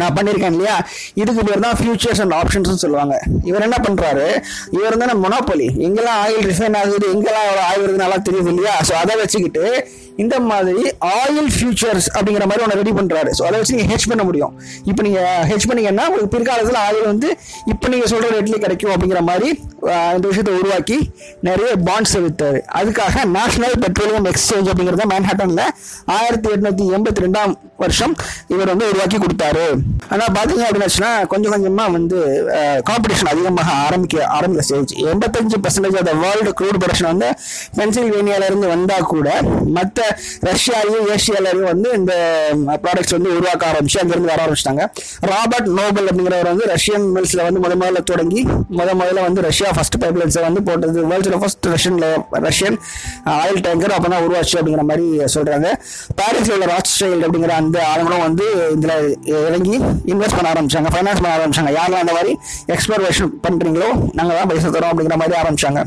நான் 0.00 0.14
பண்ணியிருக்கேன் 0.14 0.54
இல்லையா? 0.54 0.76
இதுக்கு 1.20 1.42
பேர் 1.48 1.64
தான் 1.64 1.76
ஃபியூச்சர்ஸ் 1.80 2.20
அண்ட் 2.22 2.34
ஆப்ஷன்ஸ்னு 2.38 2.80
சொல்லுவாங்க. 2.84 3.16
இவர் 3.48 3.66
என்ன 3.66 3.76
பண்ணுறாரு 3.84 4.24
இவர் 4.76 5.00
தானே 5.02 5.14
மொனோபொலி 5.24 5.68
எங்கெல்லாம் 5.86 6.18
ஆயில் 6.22 6.48
ரிஃபைன் 6.50 6.78
ஆகுது 6.80 7.06
எங்கெல்லாம் 7.16 7.46
எவ்வளோ 7.50 7.62
ஆயில் 7.68 8.02
நல்லா 8.04 8.18
தெரியுது 8.28 8.50
இல்லையா? 8.54 8.74
ஸோ 8.88 8.94
அதை 9.02 9.14
வச்சுக்கிட்டு 9.20 9.64
இந்த 10.22 10.34
மாதிரி 10.50 10.82
ஆயில் 11.14 11.48
ஃபியூச்சர்ஸ் 11.54 12.08
அப்படிங்கிற 12.16 12.44
மாதிரி 12.50 12.64
ஒன்று 12.64 12.78
ரெடி 12.80 12.92
பண்ணுறாரு 12.98 13.30
ஸோ 13.38 13.42
அதை 13.48 13.56
வச்சு 13.60 13.74
நீங்கள் 13.76 13.90
ஹெச் 13.92 14.08
பண்ண 14.10 14.22
முடியும். 14.28 14.52
இப்போ 14.90 15.02
நீங்கள் 15.06 15.44
ஹெச் 15.50 15.66
பண்ணீங்கன்னா 15.70 16.04
உங்களுக்கு 16.08 16.32
பிற்காலத்தில் 16.34 16.78
ஆயில் 16.86 17.06
வந்து 17.12 17.28
இப்போ 17.72 17.86
நீங்கள் 17.92 18.10
சொல்கிற 18.12 18.28
ரேட்லேயே 18.34 18.60
கிடைக்கும் 18.64 18.92
அப்படிங்கிற 18.94 19.22
மாதிரி 19.30 19.48
இந்த 20.16 20.26
விஷயத்தை 20.30 20.52
உருவாக்கி 20.60 20.98
நிறைய 21.48 21.70
பாண்ட்ஸை 21.88 22.20
விற்றாரு 22.26 22.60
அதுக்காக 22.80 23.24
நேஷனல் 23.36 23.76
பெட்ரோலியம் 23.84 24.28
எக்ஸ்சேஞ்ச் 24.32 24.70
அப்படிங்கிறத 24.70 25.06
மேன்ஹாட்டனில் 25.12 25.64
ஆயிரத்தி 26.18 26.48
எட்நூற்றி 26.54 26.86
எண்பத்தி 26.98 27.24
ரெண்டாம் 27.26 27.52
வருஷம் 27.82 28.14
இவர் 28.52 28.70
வந்து 28.72 28.88
உருவாக்கி 28.90 29.18
கொடுத்தாரு. 29.24 29.64
ஆனால் 30.12 30.32
பார்த்தீங்க 30.36 30.64
அப்படின்னாச்சுன்னா 30.66 31.10
கொஞ்சம் 31.32 31.52
கொஞ்சமாக 31.54 31.92
வந்து 31.96 32.18
காம்படிஷன் 32.90 33.30
அதிகமாக 33.32 33.70
ஆரம்பிக்க 33.86 34.26
ஆரம்பிக்க 34.36 34.64
ஸ்டேஜ் 34.68 34.94
எண்பத்தஞ்சு 35.12 35.58
percentage 35.64 35.98
of 36.00 36.22
world 36.24 36.52
crude 36.60 36.80
production 36.82 37.10
வந்து 37.12 37.28
பென்சில்வேனியாவிலேருந்து 37.78 38.70
வந்தால் 38.74 39.10
கூட 39.14 39.28
மற்ற 39.78 40.03
ரஷ்யாலையும் 40.50 41.06
ஏஷியாலையும் 41.14 41.68
வந்து 41.72 41.88
இந்த 42.00 42.12
ப்ராடக்ட்ஸ் 42.84 43.14
வந்து 43.16 43.30
உருவாக்க 43.36 43.62
ஆரம்பிச்சு 43.70 43.98
அங்கிருந்து 44.02 44.32
வர 44.32 44.40
ஆரம்பிச்சிட்டாங்க. 44.46 44.84
ராபர்ட் 45.32 45.70
நோபல் 45.80 46.08
அப்படிங்கிறவர் 46.10 46.50
வந்து 46.52 46.66
ரஷ்யன் 46.74 47.06
மில்ஸில் 47.16 47.44
வந்து 47.46 47.62
முத 47.64 47.72
முதல்ல 47.82 48.02
தொடங்கி 48.12 48.42
முத 48.78 48.88
முதல்ல 49.00 49.26
வந்து 49.28 49.42
ரஷ்யா 49.48 49.70
ஃபர்ஸ்ட் 49.76 49.98
பைப்லைன்ஸை 50.04 50.44
வந்து 50.48 50.62
போட்டது. 50.68 50.98
வேர்ல்ட்ல 51.12 51.38
first 51.44 51.68
Russian 51.74 51.98
Russian 52.48 52.78
oil 53.38 53.62
tanker 53.66 53.96
அப்போ 53.96 54.08
தான் 54.14 54.24
உருவாச்சு 54.26 54.56
அப்படிங்கிற 54.60 54.84
மாதிரி 54.92 55.06
சொல்கிறாங்க 55.36 55.68
பாரிஸில் 56.20 56.54
உள்ள 56.56 56.68
ராட்ஸ்டைல்ட் 56.74 57.26
அப்படிங்கிற 57.26 57.54
அந்த 57.62 57.78
ஆளுங்களும் 57.92 58.24
வந்து 58.28 58.46
இதில் 58.76 58.96
இறங்கி 59.48 59.76
இன்வெஸ்ட் 60.12 60.38
பண்ண 60.38 60.48
ஆரம்பிச்சாங்க 60.54 60.90
ஃபைனான்ஸ் 60.94 61.20
பண்ண 61.22 61.34
ஆரம்பிச்சாங்க. 61.38 61.72
யாரெல்லாம் 61.78 62.04
அந்த 62.04 62.16
மாதிரி 62.18 62.32
எக்ஸ்ப்ளோரேஷன் 62.76 63.34
பண்ணுறீங்களோ 63.46 63.90
நாங்கள் 64.20 64.38
தான் 64.38 64.50
பைசா 64.52 64.70
தரோம் 64.76 64.92
அப்படிங்கிற 64.92 65.18
மாதிரி 65.22 65.38
ஆரம்பிச்சாங்க. 65.42 65.82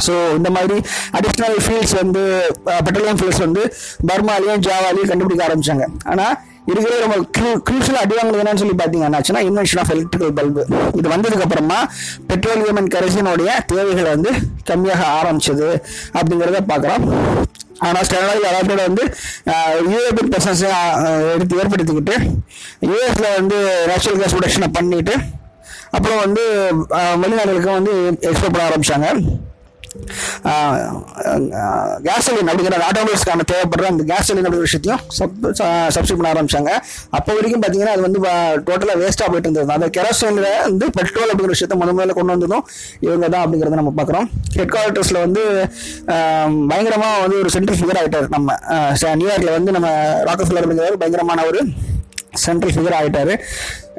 ஸோ 0.00 0.14
இந்த 0.36 0.50
மாதிரி 0.50 0.76
அடிஷ்னல் 1.16 1.58
ஃபீல்ட்ஸ் 1.64 1.96
வந்து 2.00 2.22
uh, 2.68 2.80
பெட்ரோலியம் 2.86 3.18
ஃபீல்ட்ஸ் 3.20 3.42
வந்து 3.44 3.62
பர்மாலையும் 4.08 4.62
ஜாவாலையும் 4.66 5.10
கண்டுபிடிக்க 5.10 5.42
ஆரம்பிச்சாங்க. 5.46 5.84
ஆனால் 6.06 6.36
இருக்கிற 6.68 6.94
ரொம்ப 7.02 7.16
க்ரூஷியல் 7.66 7.98
அடி 8.00 8.14
வாங்குறது 8.16 8.42
என்னன்னு 8.42 8.62
சொல்லி 8.62 8.74
பார்த்தீங்கன்னா 8.78 9.20
இன்வென்ஷன் 9.46 9.80
ஆஃப் 9.82 9.92
எலக்ட்ரிக்கல் 9.94 10.34
பல்பு 10.38 10.62
இது 10.98 11.06
வந்ததுக்கப்புறமா 11.12 11.78
பெட்ரோலியம் 12.30 12.80
அண்ட் 12.80 12.92
கரசினுடைய 12.94 13.52
தேவைகள் 13.70 14.10
வந்து 14.10 14.32
கம்மியாக 14.68 15.06
ஆரம்பிச்சது 15.16 15.68
அப்படிங்கிறத 16.14 16.60
பார்க்குறோம். 16.68 17.06
ஆனால் 17.80 18.04
ஸ்டெர்லைல் 18.06 18.46
அடாப்டர் 18.48 18.84
வந்து 18.84 19.02
uh, 19.52 19.56
யூரோப்பியன் 19.90 20.32
பர்சன்ஸை 20.32 20.70
uh, 21.00 21.18
எடுத்து 21.34 21.60
ஏற்படுத்திக்கிட்டு 21.62 22.14
யூஎஸில் 22.86 23.34
வந்து 23.36 23.58
நேச்சுரல் 23.88 24.20
கேஸ் 24.20 24.34
ப்ரொடக்ஷனை 24.34 24.70
பண்ணிட்டு 24.74 25.16
அப்புறம் 25.92 26.20
வந்து 26.22 26.42
அஹ், 26.96 27.16
வெளிநாடுகளுக்கு 27.20 27.70
வந்து 27.74 27.92
எக்ஸ்போர்ட் 28.26 28.54
பண்ண 28.54 28.66
ஆரம்பித்தாங்க 28.66 29.08
கேசலின் 32.06 32.48
அப்படிங்கிற 32.50 32.76
ஆட்டோமொபைல்ஸ்க்கான 32.88 33.46
தேவைப்படுற 33.50 33.86
அந்த 33.92 34.04
கேசலின் 34.12 34.46
அப்படிங்கிற 34.48 34.68
விஷயத்தையும் 34.68 35.02
சப்ஸ்டியூட் 35.94 36.20
பண்ண 36.20 36.32
ஆரம்பிச்சாங்க. 36.34 36.72
அப்போ 37.18 37.30
வரைக்கும் 37.38 37.62
பார்த்தீங்கன்னா 37.62 37.94
அது 37.96 38.04
வந்து 38.06 38.20
டோட்டலாக 38.68 38.96
வேஸ்ட்டாக 39.02 39.28
போயிட்டு 39.32 39.48
இருந்தது. 39.48 39.72
அந்த 39.76 39.88
கெரோசினில் 39.96 40.48
வந்து 40.68 40.86
பெட்ரோல் 40.98 41.30
அப்படிங்கிற 41.32 41.54
விஷயத்த 41.56 41.80
முத 41.82 41.90
முதல்ல 41.96 42.16
கொண்டு 42.18 42.34
வந்ததும் 42.36 42.64
இவங்க 43.06 43.26
தான் 43.34 43.44
அப்படிங்கிறத 43.44 43.80
நம்ம 43.82 43.94
பார்க்குறோம் 44.00 44.28
ஹெட் 44.58 44.72
குவார்ட்டர்ஸில் 44.76 45.22
வந்து 45.26 45.42
பயங்கரமாக 46.70 47.20
வந்து 47.24 47.38
ஒரு 47.42 47.52
சென்ட்ரல் 47.56 47.80
ஃபிகர் 47.80 48.00
ஆகிட்டார் 48.02 48.28
நம்ம 48.36 48.58
நியூயார்க்கில் 49.20 49.56
வந்து 49.58 49.76
நம்ம 49.78 49.90
ராக்கஃபில்லர் 50.30 50.64
அப்படிங்கிறவர் 50.64 51.02
பயங்கரமான 51.04 51.44
ஒரு 51.50 51.60
சென்ட்ரல் 52.46 52.74
ஃபிகர் 52.74 52.96
ஆகிட்டார் 52.96 53.32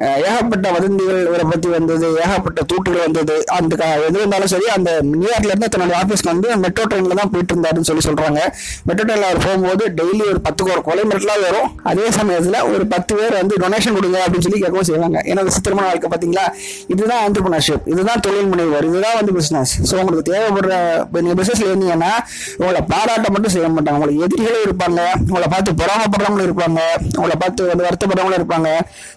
ஏகப்பட்ட 0.00 0.70
வதந்திகள் 0.70 1.26
இவரை 1.26 1.44
பற்றி 1.50 1.68
வந்தது 1.68 2.16
ஏகப்பட்ட 2.16 2.60
தூட்டுகள் 2.72 2.98
வந்தது. 2.98 3.44
அந்த 3.46 3.76
க- 3.76 3.84
எது 3.84 4.18
இருந்தாலும் 4.18 4.46
சரி 4.46 4.68
அந்த 4.68 5.00
நியூயார்க்ல 5.02 5.44
இருந்து 5.44 5.68
தன்னோட 5.76 5.90
ஆஃபீஸ்க்கு 6.02 6.24
வந்து 6.24 6.56
மெட்ரோ 6.56 6.84
ட்ரெயினில் 6.84 7.14
தான் 7.14 7.30
போயிட்டு 7.30 7.54
இருந்தாருன்னு 7.54 7.80
சொல்லி 7.80 8.08
சொல்றாங்க. 8.08 8.40
மெட்ரோ 8.84 9.04
ட்ரெயின்ல 9.04 9.20
அவர் 9.20 9.44
போகும்போது 9.44 9.94
டெய்லி 9.96 10.28
ஒரு 10.28 10.40
பத்து 10.40 10.64
ஒரு 10.64 10.82
கொலை 10.82 11.02
மிரட்டலாம் 11.02 11.40
வரும். 11.40 11.80
அதே 11.82 12.10
சமயத்தில் 12.10 12.60
ஒரு 12.60 12.86
பத்து 12.86 13.16
பேர் 13.16 13.32
வந்து 13.32 13.56
டொனேஷன் 13.56 13.94
கொடுங்க 13.94 14.26
அப்படின்னு 14.26 14.40
சொல்லி 14.40 14.60
கேட்கவும் 14.60 14.80
செய்வாங்க. 14.80 15.22
ஏன்னா 15.24 15.44
விசித்திரமான 15.44 15.86
வாழ்க்கை 15.86 16.10
பார்த்தீங்களா 16.10 16.52
இதுதான் 16.88 17.30
ஆண்டர்பிரினர்ஷிப் 17.30 17.86
இதுதான் 17.86 18.20
தொழில் 18.20 18.46
முனைவர். 18.46 18.84
இதுதான் 18.84 19.14
வந்து 19.14 19.32
பிசினஸ் 19.32 19.94
ஸோ 19.94 19.98
உங்களுக்கு 19.98 20.32
தேவைப்படுற 20.32 21.00
இப்போ 21.00 21.20
நீங்கள் 21.20 21.44
பிசினஸ்ல 21.44 21.60
இருந்தீங்கன்னா 21.60 22.12
உங்களை 22.56 22.80
பாராட்ட 22.88 23.30
மட்டும் 23.30 23.50
செய்ய 23.50 23.68
மாட்டாங்க. 23.68 23.90
உங்களுக்கு 23.90 24.22
எதிரிகளும் 24.22 24.62
இருப்பாங்க. 24.62 25.00
உங்களை 25.20 25.48
பார்த்து 25.48 25.72
பொறாமப்படுறவங்களும் 25.72 26.50
இருப்பாங்க. 26.50 26.80
உங்களை 27.14 27.36
பார்த்து 27.38 27.66
வந்து 27.66 27.84
வருத்தப்படுறவங்களும் 27.84 28.42
இருப்பாங்க. 28.42 28.68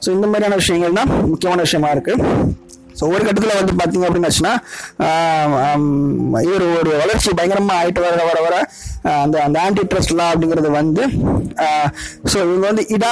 ஸோ 0.06 0.10
இந்த 0.10 0.26
மாதிரியான 0.26 0.56
விஷயம் 0.56 0.72
விஷயங்கள் 0.74 1.00
தான் 1.00 1.12
முக்கியமான 1.32 1.62
விஷயமா 1.62 1.90
இருக்கு. 1.92 2.14
ஸோ 2.98 3.04
ஒரு 3.14 3.24
கட்டத்தில் 3.26 3.60
வந்து 3.60 3.74
பார்த்தீங்க 3.74 4.08
அப்படின்னாச்சுன்னா 4.08 4.52
இவர் 6.46 6.66
ஒரு 6.80 6.92
வளர்ச்சி 7.00 7.30
பயங்கரமாக 7.38 7.80
ஆகிட்டு 7.80 8.02
வர 8.04 8.24
வர 8.24 8.40
வர 8.46 8.56
அந்த 9.24 9.36
அந்த 9.44 9.58
ஆன்டி 9.60 9.84
ட்ரஸ்ட்லாம் 9.92 10.32
அப்படிங்கிறது 10.32 10.70
வந்து 10.72 11.04
ஸோ 12.32 12.36
இவங்க 12.44 12.66
வந்து 12.68 12.86
இடா 12.96 13.12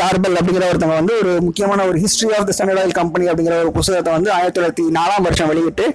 டார்பல் 0.00 0.38
அப்படிங்கிற 0.40 0.66
ஒருத்தவங்க 0.70 0.98
வந்து 1.00 1.14
ஒரு 1.22 1.32
முக்கியமான 1.40 1.86
ஒரு 1.86 2.00
history 2.04 2.28
of 2.38 2.48
the 2.48 2.56
standard 2.56 2.82
oil 2.82 2.98
company 3.00 3.28
அப்படிங்கிற 3.30 3.56
ஒரு 3.62 3.72
புத்தகத்தை 3.72 4.12
வந்து 4.12 4.32
ஆயிரத்தி 4.32 4.58
தொள்ளாயிரத்தி 4.58 4.86
நாலாம் 4.98 5.26
வருஷம் 5.28 5.50
வெளியிட்டு 5.52 5.86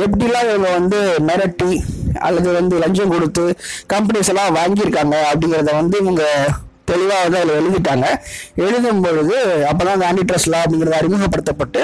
எப்படிலாம் 0.00 0.50
இவங்க 0.50 0.70
வந்து 0.70 1.00
மிரட்டி 1.30 1.72
அல்லது 2.20 2.50
வந்து 2.52 2.76
லஞ்சம் 2.78 3.14
கொடுத்து 3.14 3.46
கம்பெனிஸ் 3.86 4.32
எல்லாம் 4.34 4.54
வாங்கியிருக்காங்க 4.54 5.16
அப்படிங்கிறத 5.30 5.74
வந்து 5.74 5.98
இவங்க 6.00 6.24
தெளிவாக 6.90 7.20
வந்து 7.26 7.38
அதில் 7.42 7.58
எழுதிட்டாங்க. 7.60 8.06
எழுதும் 8.66 9.04
பொழுது 9.04 9.36
அப்பதான் 9.70 9.96
அந்த 9.98 10.08
ஆன்டி 10.10 10.24
ட்ரஸ்ட் 10.30 10.52
லா 10.54 10.64
அப்படிங்கிறது 10.64 11.00
அறிமுகப்படுத்தப்பட்டு 11.02 11.82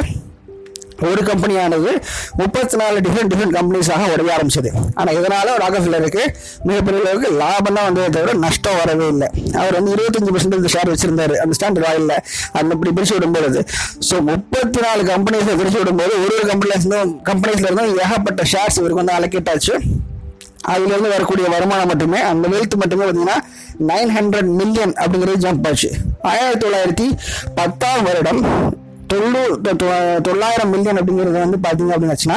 ஒரு 1.09 1.21
கம்பெனியானது 1.29 1.91
முப்பத்தி 2.41 2.77
நாலு 2.81 2.97
டிஃப்ரெண்ட் 3.05 3.31
டிஃப்ரெண்ட் 3.33 3.55
கம்பெனிஸாக 3.59 4.09
உடைய 4.15 4.33
ஆரம்பிச்சது. 4.35 4.71
ஆனால் 4.99 5.15
இதனால் 5.19 5.51
ராகஃபில்லருக்கு 5.63 6.23
மிகப்பெரிய 6.69 6.99
அளவுக்கு 7.05 7.29
லாபம் 7.43 7.77
தான் 7.77 7.87
வந்ததை 7.89 8.09
தவிர 8.17 8.35
நஷ்டம் 8.43 8.77
வரவே 8.81 9.07
இல்லை. 9.15 9.29
அவர் 9.61 9.77
வந்து 9.79 9.95
இருபத்தஞ்சு 9.95 10.35
பர்சன்ட் 10.35 10.69
ஷேர் 10.75 10.93
வச்சிருந்தாரு. 10.93 11.37
அந்த 11.45 11.57
ஸ்டாண்டர்ட் 11.59 11.89
ஆயில்ல 11.93 12.17
அந்த 12.61 12.71
இப்படி 12.77 12.93
பிரிச்சு 12.99 13.17
விடும்போது 13.19 13.65
ஸோ 14.11 14.19
முப்பத்தி 14.31 14.83
நாலு 14.87 15.03
கம்பெனிஸை 15.13 15.57
பிரித்து 15.63 15.83
விடும்போது 15.83 16.13
ஒரு 16.25 16.37
ஒரு 16.41 16.47
கம்பெனில 16.53 16.79
இருந்தும் 17.69 17.97
ஏகப்பட்ட 18.07 18.45
ஷேர்ஸ் 18.55 18.81
இவருக்கு 18.83 19.03
வந்து 19.03 19.17
அலக்கேட் 19.19 19.51
ஆச்சு. 19.55 19.77
அதுலேருந்து 20.69 21.09
வரக்கூடிய 21.09 21.49
வருமானம் 21.49 21.87
மட்டுமே 21.87 22.21
அந்த 22.21 22.49
வெல்த் 22.49 22.75
மட்டுமே 22.77 23.05
பார்த்தீங்கன்னா 23.05 23.37
நைன் 23.89 24.11
ஹண்ட்ரட் 24.19 24.55
மில்லியன் 24.55 24.93
அப்படிங்கிறது 24.93 25.51
ஜம்ப் 25.51 25.69
ஆச்சு. 25.69 25.91
ஆயிரத்தி 26.23 26.67
தொள்ளாயிரத்தி 26.67 27.19
பத்தாம் 27.55 28.03
வருடம் 28.03 28.73
தொண்ணூறு 29.07 29.61
தொ- 29.61 29.77
தொ- 29.83 30.21
தொள்ளாயிரம் 30.21 30.69
மில்லியன் 30.69 30.97
அப்படிங்கிறது 30.97 31.49
வந்து 31.49 31.57
பார்த்தீங்க 31.57 31.89
அப்படின்னு 31.89 32.35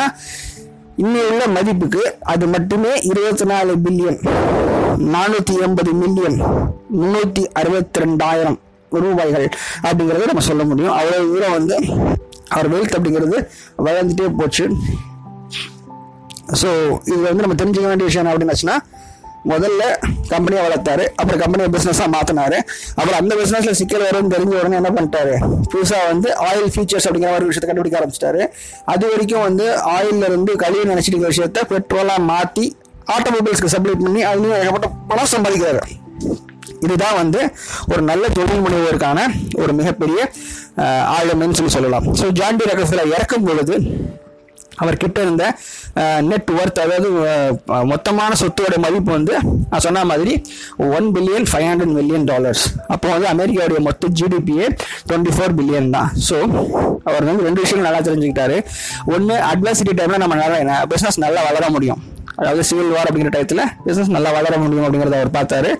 இன்னும் 0.95 1.29
உள்ள 1.29 1.47
மதிப்புக்கு 1.47 2.15
அது 2.21 2.47
மட்டுமே 2.47 2.99
இருபத்தி 3.01 3.45
நாலு 3.45 3.75
பில்லியன் 3.75 4.19
நானூற்றி 4.97 5.61
எண்பது 5.61 5.93
மில்லியன் 5.93 6.41
முந்நூற்றி 6.99 7.45
அறுபத்தி 7.51 7.99
ரெண்டாயிரம் 8.01 8.59
ரூபாய்கள் 8.89 9.49
அப்படிங்கிறத 9.83 10.25
நம்ம 10.25 10.39
சொல்ல 10.39 10.63
முடியும். 10.63 10.97
அவ்வளோ 10.97 11.15
தூரம் 11.15 11.51
வந்து 11.51 11.79
அவர் 12.47 12.71
வெல்த் 12.71 12.95
அப்படிங்கிறது 12.97 13.47
வளர்ந்துட்டே 13.85 14.37
போச்சு. 14.37 14.69
ஸோ 16.53 16.69
இது 17.09 17.21
வந்து 17.25 17.43
நம்ம 17.43 17.57
தெரிஞ்சுக்க 17.59 17.87
வேண்டிய 17.87 18.07
விஷயம் 18.07 18.23
என்ன 18.23 18.33
அப்படின்னாச்சுன்னா 18.33 18.75
முதல்ல 19.45 19.83
கம்பெனியை 20.29 20.61
வளர்த்தாரு 20.65 21.05
அப்புறம் 21.13 21.39
கம்பெனியை 21.41 21.69
பிஸ்னஸாக 21.71 22.09
மாற்றினாரு 22.13 22.57
அப்புறம் 22.93 23.17
அந்த 23.17 23.33
பிஸ்னஸில் 23.39 23.77
சிக்கல் 23.79 24.05
வரும்னு 24.05 24.33
தெரிஞ்ச 24.33 24.53
உடனே 24.59 24.77
என்ன 24.79 24.91
பண்ணிட்டாரு? 24.93 25.33
புதுசாக 25.71 26.03
வந்து 26.11 26.29
ஆயில் 26.45 26.69
ஃபீச்சர்ஸ் 26.73 27.07
அப்படிங்கிற 27.07 27.31
மாதிரி 27.31 27.49
விஷயத்தை 27.49 27.69
கண்டுபிடிக்க 27.69 27.99
ஆரம்பிச்சிட்டாரு. 27.99 28.41
அது 28.87 29.03
வரைக்கும் 29.09 29.45
வந்து 29.45 29.65
ஆயிலில் 29.93 30.27
இருந்து 30.29 30.53
கழிவு 30.63 30.85
நினைச்சிட்டு 30.85 31.15
இருக்கிற 31.15 31.33
விஷயத்த 31.33 31.65
பெட்ரோலாக 31.71 32.21
மாற்றி 32.29 32.65
ஆட்டோமொபைல்ஸ்க்கு 33.07 33.73
சப்ளைட் 33.73 34.03
பண்ணி 34.03 34.23
அதுலேயும் 34.27 34.57
ஏகப்பட்ட 34.59 34.87
பணம் 35.09 35.31
சம்பாதிக்கிறாரு. 35.33 35.81
இதுதான் 36.83 37.17
வந்து 37.17 37.41
ஒரு 37.91 38.01
நல்ல 38.07 38.25
தொழில் 38.33 38.63
முனைவோருக்கான 38.63 39.19
ஒரு 39.57 39.71
மிகப்பெரிய 39.73 40.19
அஹ், 40.77 41.05
ஆளுமைன்னு 41.15 41.57
சொல்லி 41.57 41.73
சொல்லலாம் 41.73 42.05
ஸோ 42.19 42.27
ஜான்டி 42.37 42.63
ரகத்தில் 42.69 43.09
இறக்கும் 43.11 43.45
பொழுது 43.45 43.75
அவர் 44.81 45.01
கிட்ட 45.03 45.17
இருந்த 45.25 45.43
நெட் 46.29 46.51
ஒர்த் 46.59 46.79
அதாவது 46.83 47.09
மொத்தமான 47.91 48.31
சொத்தோட 48.41 48.77
மதிப்பு 48.85 49.11
வந்து 49.17 49.33
நான் 49.71 49.83
சொன்ன 49.87 50.05
மாதிரி 50.11 50.33
one 50.97 51.09
billion 51.15 51.47
five 51.51 51.67
hundred 51.71 51.93
million 51.99 52.25
dollars 52.31 52.63
அப்போ 52.93 53.07
வந்து 53.15 53.27
அமெரிக்காவுடைய 53.33 53.81
மொத்த 53.89 54.09
ஜிடிபியே 54.19 54.67
டுவெண்ட்டி 55.09 55.33
ஃபோர் 55.35 55.55
பில்லியன் 55.59 55.93
தான். 55.97 56.09
ஸோ 56.29 56.37
அவர் 57.09 57.27
வந்து 57.29 57.45
ரெண்டு 57.47 57.61
விஷயங்கள் 57.63 57.87
நல்லா 57.89 58.01
தெரிஞ்சுக்கிட்டாரு. 58.07 58.57
ஒன்று 59.13 59.35
அட்வர்சிட்டி 59.51 59.93
டைமில் 59.99 60.23
நம்ம 60.23 60.35
நல்லா 60.41 60.75
பிஸ்னஸ் 60.91 61.23
நல்லா 61.25 61.43
வளர 61.49 61.65
முடியும். 61.77 62.01
அதாவது 62.39 62.61
சிவில் 62.67 62.93
வார் 62.93 63.07
அப்படிங்கிற 63.07 63.31
டயத்தில் 63.33 63.63
பிஸ்னஸ் 63.87 64.13
நல்லா 64.15 64.29
வளர 64.37 64.53
முடியும் 64.61 64.85
அப்படிங்கிறத 64.85 65.17
அவர் 65.21 65.35
பார்த்தாரு. 65.39 65.71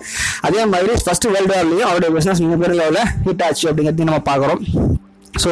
அதே 0.48 0.64
மாதிரி 0.72 0.92
ஃபர்ஸ்ட் 1.04 1.26
வேர்ல்டு 1.34 1.52
வார்லையும் 1.54 1.88
அவருடைய 1.90 2.10
பிஸ்னஸ் 2.16 2.42
மிகப்பெரிய 2.44 2.76
லெவலில் 2.80 3.08
ஹிட் 3.26 3.42
ஆச்சு 3.46 3.64
அப்படிங்கிறதையும் 3.70 4.10
நம்ம 4.10 4.24
பார்க்குறோம். 4.30 4.60
So 5.44 5.50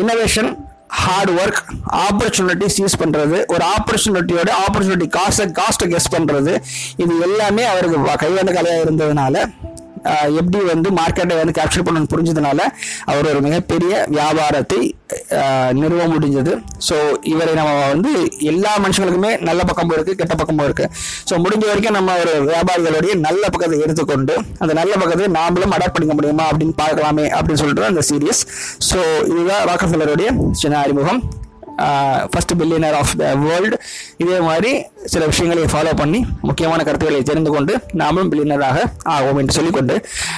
innovation 0.00 0.50
hard 0.98 1.30
work 1.36 1.60
opportunity 2.00 2.66
seize 2.68 2.98
பண்ணுறது 2.98 3.46
ஒரு 3.46 3.64
ஆப்பர்ச்சுனிட்டியோட 3.74 4.50
ஆப்பர்ச்சுனிட்டி 4.62 5.08
காஸ்ட்டை 5.16 5.46
காஸ்ட்டை 5.56 5.88
கெஸ் 5.88 6.14
பண்ணுறது 6.14 6.52
இது 6.96 7.20
எல்லாமே 7.20 7.64
அவருக்கு 7.64 7.98
வ- 7.98 8.16
கைவந்த 8.16 8.52
கலையாக 8.52 8.84
இருந்ததுனால 8.84 9.36
எப்படி 10.38 10.60
வந்து 10.72 10.88
மார்க்கெட்டை 10.98 11.36
வந்து 11.40 11.54
கேப்சர் 11.58 11.84
பண்ணணும்னு 11.86 12.12
புரிஞ்சதுனால 12.12 12.60
அவர் 13.10 13.28
ஒரு 13.32 13.40
மிகப்பெரிய 13.46 13.92
வியாபாரத்தை 14.16 14.80
நிறுவ 15.80 16.02
முடிஞ்சது. 16.12 16.52
ஸோ 16.88 16.96
இவரை 17.32 17.52
நம்ம 17.54 17.72
வந்து 17.92 18.10
எல்லா 18.52 18.72
மனுஷங்களுக்குமே 18.84 19.32
நல்ல 19.48 19.60
பக்கமும் 19.64 19.94
இருக்குது 19.96 20.18
கெட்ட 20.20 20.34
பக்கமும் 20.34 20.66
இருக்குது 20.68 20.90
ஸோ 21.30 21.36
முடிஞ்ச 21.44 21.64
வரைக்கும் 21.70 21.96
நம்ம 21.98 22.16
ஒரு 22.22 22.34
வியாபாரிகளுடைய 22.50 23.14
நல்ல 23.26 23.42
பக்கத்தை 23.48 23.78
எடுத்துக்கொண்டு 23.86 24.36
அந்த 24.62 24.72
நல்ல 24.80 24.92
பக்கத்தை 25.02 25.28
நாமளும் 25.38 25.74
அடாப்ட் 25.78 25.96
பண்ணிக்க 25.96 26.16
முடியுமா 26.20 26.46
அப்படின்னு 26.50 26.76
பார்க்கலாமே 26.82 27.26
அப்படின்னு 27.38 27.62
சொல்லிட்டு 27.64 27.90
அந்த 27.92 28.04
சீரியஸ் 28.10 28.42
ஸோ 28.90 29.00
இதுதான் 29.32 29.64
ராக்கஃபெல்லருடைய 29.70 30.30
சின்ன 30.62 30.78
அறிமுகம். 30.78 31.22
First 32.30 32.54
billionaire 32.54 32.96
of 33.00 33.14
the 33.16 33.34
world 33.34 33.76
இதே 34.16 34.40
மாதிரி 34.40 34.72
சில 35.04 35.26
விஷயங்களை 35.26 35.64
ஃபாலோ 35.72 35.92
பண்ணி 35.96 36.20
முக்கியமான 36.42 36.82
கருத்துக்களை 36.82 37.22
தெரிந்து 37.22 37.50
கொண்டு 37.50 37.74
நாமும் 37.92 38.32
பில்லியனராக 38.32 38.78
ஆகும் 39.02 39.36
என்று 39.36 39.52
சொல்லிக்கொண்டு 39.52 39.96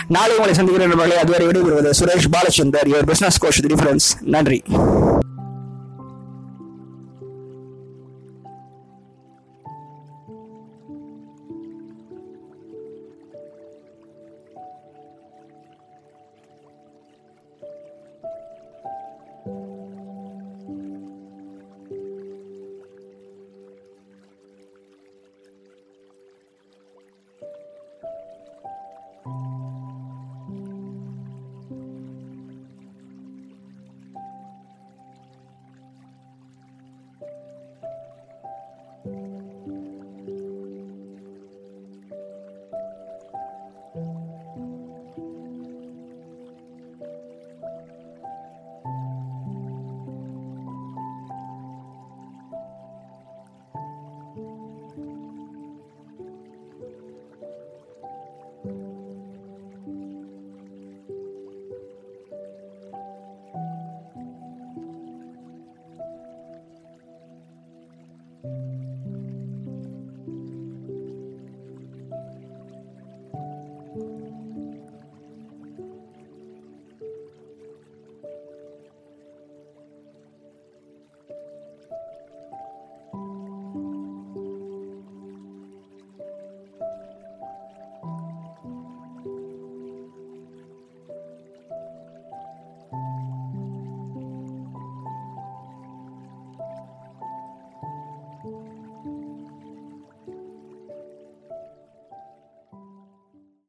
நாளை 0.09 0.35
உங்களை 0.35 0.55
சந்திக்கிற 0.55 0.87
நண்பர்களை. 0.87 1.23
அதுவரை 1.23 1.47
விடைபெறுவது 1.47 1.91
Suresh 2.01 2.31
Balachandar. 2.37 2.89
Your 2.93 3.07
business 3.07 3.41
coach 3.45 3.63
difference 3.67 4.09
நன்றி. 4.21 4.63